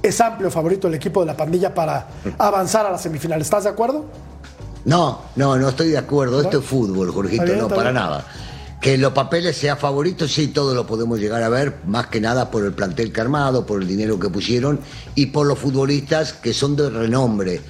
[0.00, 2.06] es amplio favorito el equipo de la pandilla para
[2.38, 3.40] avanzar a la semifinal.
[3.40, 4.04] ¿Estás de acuerdo?
[4.84, 6.40] No, no, no estoy de acuerdo.
[6.40, 8.24] Esto es fútbol, Jorgito, no, para nada.
[8.82, 12.50] Que los papeles sea favoritos, sí, todo lo podemos llegar a ver, más que nada
[12.50, 14.80] por el plantel que armado, por el dinero que pusieron
[15.14, 17.60] y por los futbolistas que son de renombre.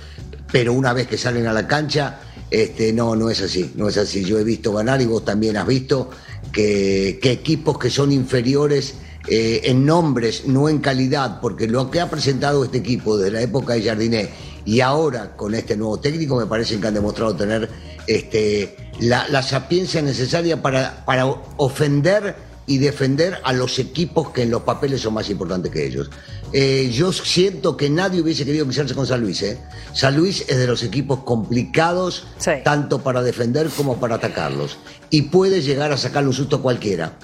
[0.51, 2.19] Pero una vez que salen a la cancha,
[2.51, 4.25] este, no, no es así, no es así.
[4.25, 6.09] Yo he visto ganar y vos también has visto
[6.51, 8.95] que, equipos que son inferiores
[9.29, 13.43] eh, en nombres, no en calidad, porque lo que ha presentado este equipo desde la
[13.43, 14.31] época de Jardiné
[14.65, 17.69] y ahora con este nuevo técnico me parece que han demostrado tener
[18.07, 21.27] este, la, sapiencia necesaria para, para
[21.57, 22.35] ofender
[22.67, 26.11] y defender a los equipos que en los papeles son más importantes que ellos.
[26.53, 29.43] Eh, yo siento que nadie hubiese querido quedarse con San Luis.
[29.43, 29.59] ¿eh?
[29.95, 32.27] San Luis es de los equipos complicados,
[32.65, 34.79] tanto para defender como para atacarlos.
[35.11, 37.15] Y puede llegar a sacarle un susto a cualquiera.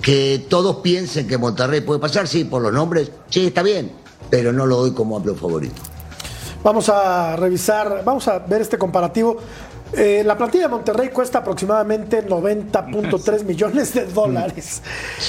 [0.00, 3.90] Que todos piensen que Monterrey puede pasar, sí, por los nombres, sí, está bien,
[4.28, 5.80] pero no lo doy como amplio favorito.
[6.62, 9.38] Vamos a revisar, vamos a ver este comparativo.
[9.92, 14.82] Eh, la plantilla de Monterrey cuesta aproximadamente 90.3 millones de dólares.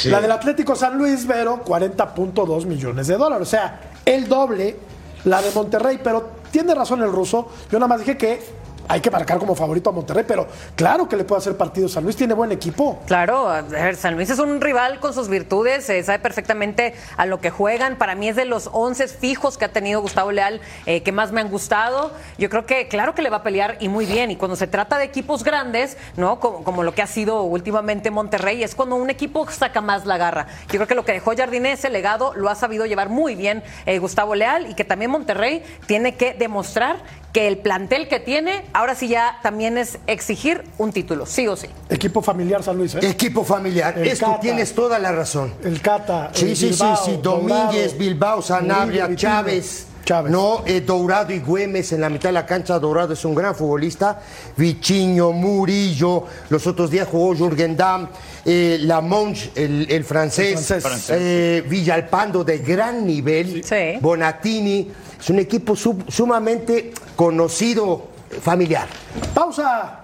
[0.06, 3.48] La del Atlético San Luis, Vero, 40.2 millones de dólares.
[3.48, 4.78] O sea, el doble
[5.26, 7.50] la de Monterrey, pero tiene razón el ruso.
[7.72, 8.40] Yo nada más dije que
[8.88, 11.90] hay que marcar como favorito a Monterrey, pero claro que le puede hacer partido.
[11.90, 13.00] San Luis tiene buen equipo.
[13.08, 13.50] Claro,
[13.98, 17.98] San Luis es un rival con sus virtudes, sabe perfectamente a lo que juegan.
[17.98, 21.32] Para mí es de los 11 fijos que ha tenido Gustavo Leal eh, que más
[21.32, 22.12] me han gustado.
[22.38, 24.32] Yo creo que, claro que le va a pelear y muy bien.
[24.32, 26.40] Y cuando se trata de equipos grandes, ¿no?
[26.40, 30.48] Como, lo que ha sido últimamente Monterrey, es cuando un equipo saca más la garra.
[30.68, 33.64] Yo creo que lo que dejó Jardine, ese legado, lo ha sabido llevar muy bien
[33.86, 36.98] eh, Gustavo Leal y que también Monterrey tiene que demostrar
[37.36, 41.58] que el plantel que tiene, ahora sí ya también es exigir un título, sí o
[41.58, 41.68] sí.
[41.90, 43.00] Equipo familiar San Luis, ¿eh?
[43.02, 45.54] Equipo familiar, esto tienes toda la razón.
[45.62, 49.88] El Cata, Sí, sí, sí, sí, Domínguez, Bilbao, Sanabria, Chávez.
[50.06, 50.32] Chávez.
[50.32, 52.80] No, eh, Dourado y Güemes en la mitad de la cancha.
[52.80, 54.22] Dourado es un gran futbolista.
[54.56, 56.24] Vichiño, Murillo.
[56.50, 58.08] Los otros días jugó Jürgen Damm.
[58.46, 60.74] Eh, Lamonge, el, francés.
[61.10, 63.66] Eh, Villalpando de gran nivel.
[64.00, 64.92] Bonatini.
[65.20, 68.08] Es un equipo sumamente conocido,
[68.42, 68.88] familiar.
[69.34, 70.02] Pausa.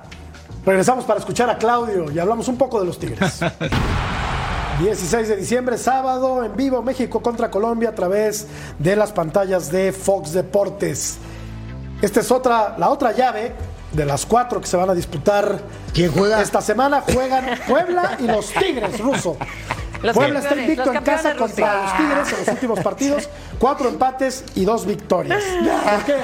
[0.65, 3.39] Regresamos para escuchar a Claudio y hablamos un poco de los Tigres.
[4.81, 8.47] 16 de diciembre, sábado, en vivo, México contra Colombia a través
[8.79, 11.17] de las pantallas de Fox Deportes.
[12.01, 13.53] Esta es otra, la otra llave
[13.91, 15.59] de las cuatro que se van a disputar.
[15.93, 16.41] ¿Quién juega?
[16.41, 19.37] Esta semana juegan Puebla y los Tigres, ruso.
[20.15, 23.29] Puebla está invicto en casa contra los Tigres en los últimos partidos.
[23.59, 25.43] Cuatro empates y dos victorias.
[25.43, 26.15] ¿Por qué?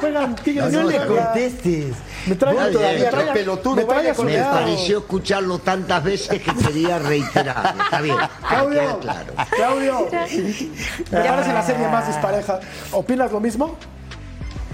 [0.00, 0.72] Juegan Tigres.
[0.72, 1.96] No, le contestes.
[2.26, 3.76] Me trae todavía me pelotudo.
[3.76, 3.84] Me,
[4.24, 7.74] me pareció escucharlo tantas veces que quería reiterar.
[7.84, 8.16] Está bien.
[8.48, 9.34] Claudio, claro.
[9.50, 10.08] Claudio,
[11.10, 12.60] me parece la serie más dispareja.
[12.92, 13.76] ¿Opinas lo mismo?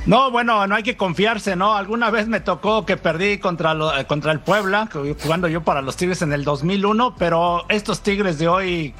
[0.06, 1.76] No, bueno, no hay que confiarse, ¿no?
[1.76, 4.88] Alguna vez me tocó que perdí contra, eh, contra el Puebla,
[5.22, 8.94] jugando yo para los Tigres en el 2001, pero estos Tigres de hoy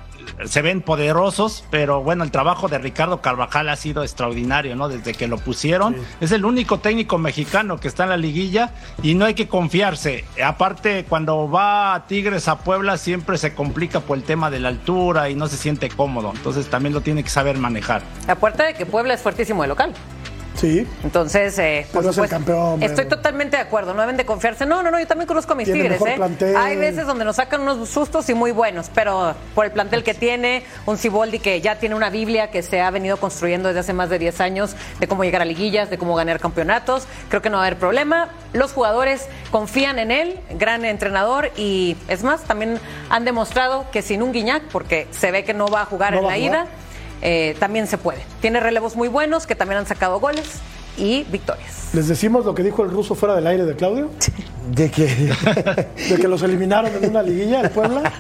[0.45, 4.89] se ven poderosos, pero bueno, el trabajo de Ricardo Carvajal ha sido extraordinario, ¿no?
[4.89, 5.97] Desde que lo pusieron.
[6.21, 10.25] Es el único técnico mexicano que está en la liguilla y no hay que confiarse.
[10.45, 14.69] Aparte, cuando va a Tigres a Puebla siempre se complica por el tema de la
[14.69, 16.33] altura y no se siente cómodo.
[16.35, 18.03] Entonces también lo tiene que saber manejar.
[18.27, 19.95] Aparte de que Puebla es fuertísimo de local.
[20.57, 20.87] Sí.
[21.05, 23.95] Entonces, eh, por supuesto, campeón, estoy totalmente de acuerdo.
[23.95, 24.67] No deben de confiarse.
[24.67, 26.01] No, no, no, yo también conozco a mis tigres.
[26.03, 26.55] ¿eh?
[26.57, 30.15] Hay veces donde nos sacan unos sustos y muy buenos, pero por el plantel que
[30.15, 33.93] tiene, un Ciboldi que ya tiene una Biblia que se ha venido construyendo desde hace
[33.93, 37.51] más de 10 años de cómo llegar a liguillas, de cómo ganar campeonatos, creo que
[37.51, 38.29] no va a haber problema.
[38.53, 42.79] Los jugadores confían en él, gran entrenador, y es más, también
[43.09, 46.27] han demostrado que sin un Guiñac, porque se ve que no va a jugar en
[46.27, 46.67] la ida
[47.23, 48.25] eh, también se puede.
[48.41, 50.61] Tiene relevos muy buenos que también han sacado goles
[50.97, 51.91] y victorias.
[51.93, 54.11] ¿Les decimos lo que dijo el ruso fuera del aire de Claudio?
[54.71, 55.07] ¿De qué?
[56.09, 58.13] ¿De que los eliminaron en una liguilla el Puebla?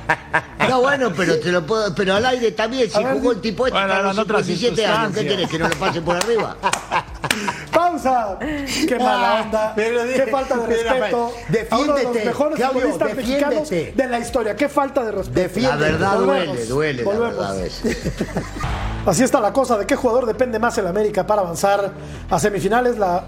[0.68, 3.78] No, bueno, pero te lo puedo, pero al aire también, si jugó el tipo este
[3.78, 5.50] bueno, los 17 años, ¿qué querés?
[5.50, 6.56] ¿Que no lo pase por arriba?
[7.72, 8.38] ¡Pausa!
[8.40, 9.74] ¡Qué mala onda!
[9.74, 11.32] ¡Qué falta de respeto!
[11.48, 14.56] Defiéndete, a uno de los mejores Claudio, futbolistas mexicanos de la historia.
[14.56, 15.40] ¡Qué falta de respeto!
[15.40, 15.78] Defiéndete.
[15.78, 17.36] La verdad duele, duele, Volvemos.
[17.36, 17.70] la verdad
[19.06, 19.78] Así está la cosa.
[19.78, 21.92] ¿De qué jugador depende más el América para avanzar
[22.28, 22.98] a semifinales?
[22.98, 23.24] La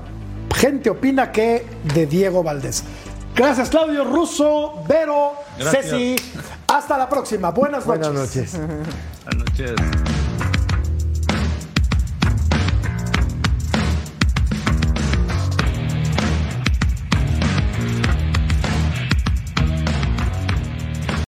[0.54, 2.84] gente opina que de Diego Valdés.
[3.34, 5.32] Gracias, Claudio Russo, Vero,
[5.70, 6.16] Ceci.
[6.68, 7.50] Hasta la próxima.
[7.50, 8.08] Buenas noches.
[8.08, 8.58] Buenas noches.
[9.24, 10.11] Buenas noches.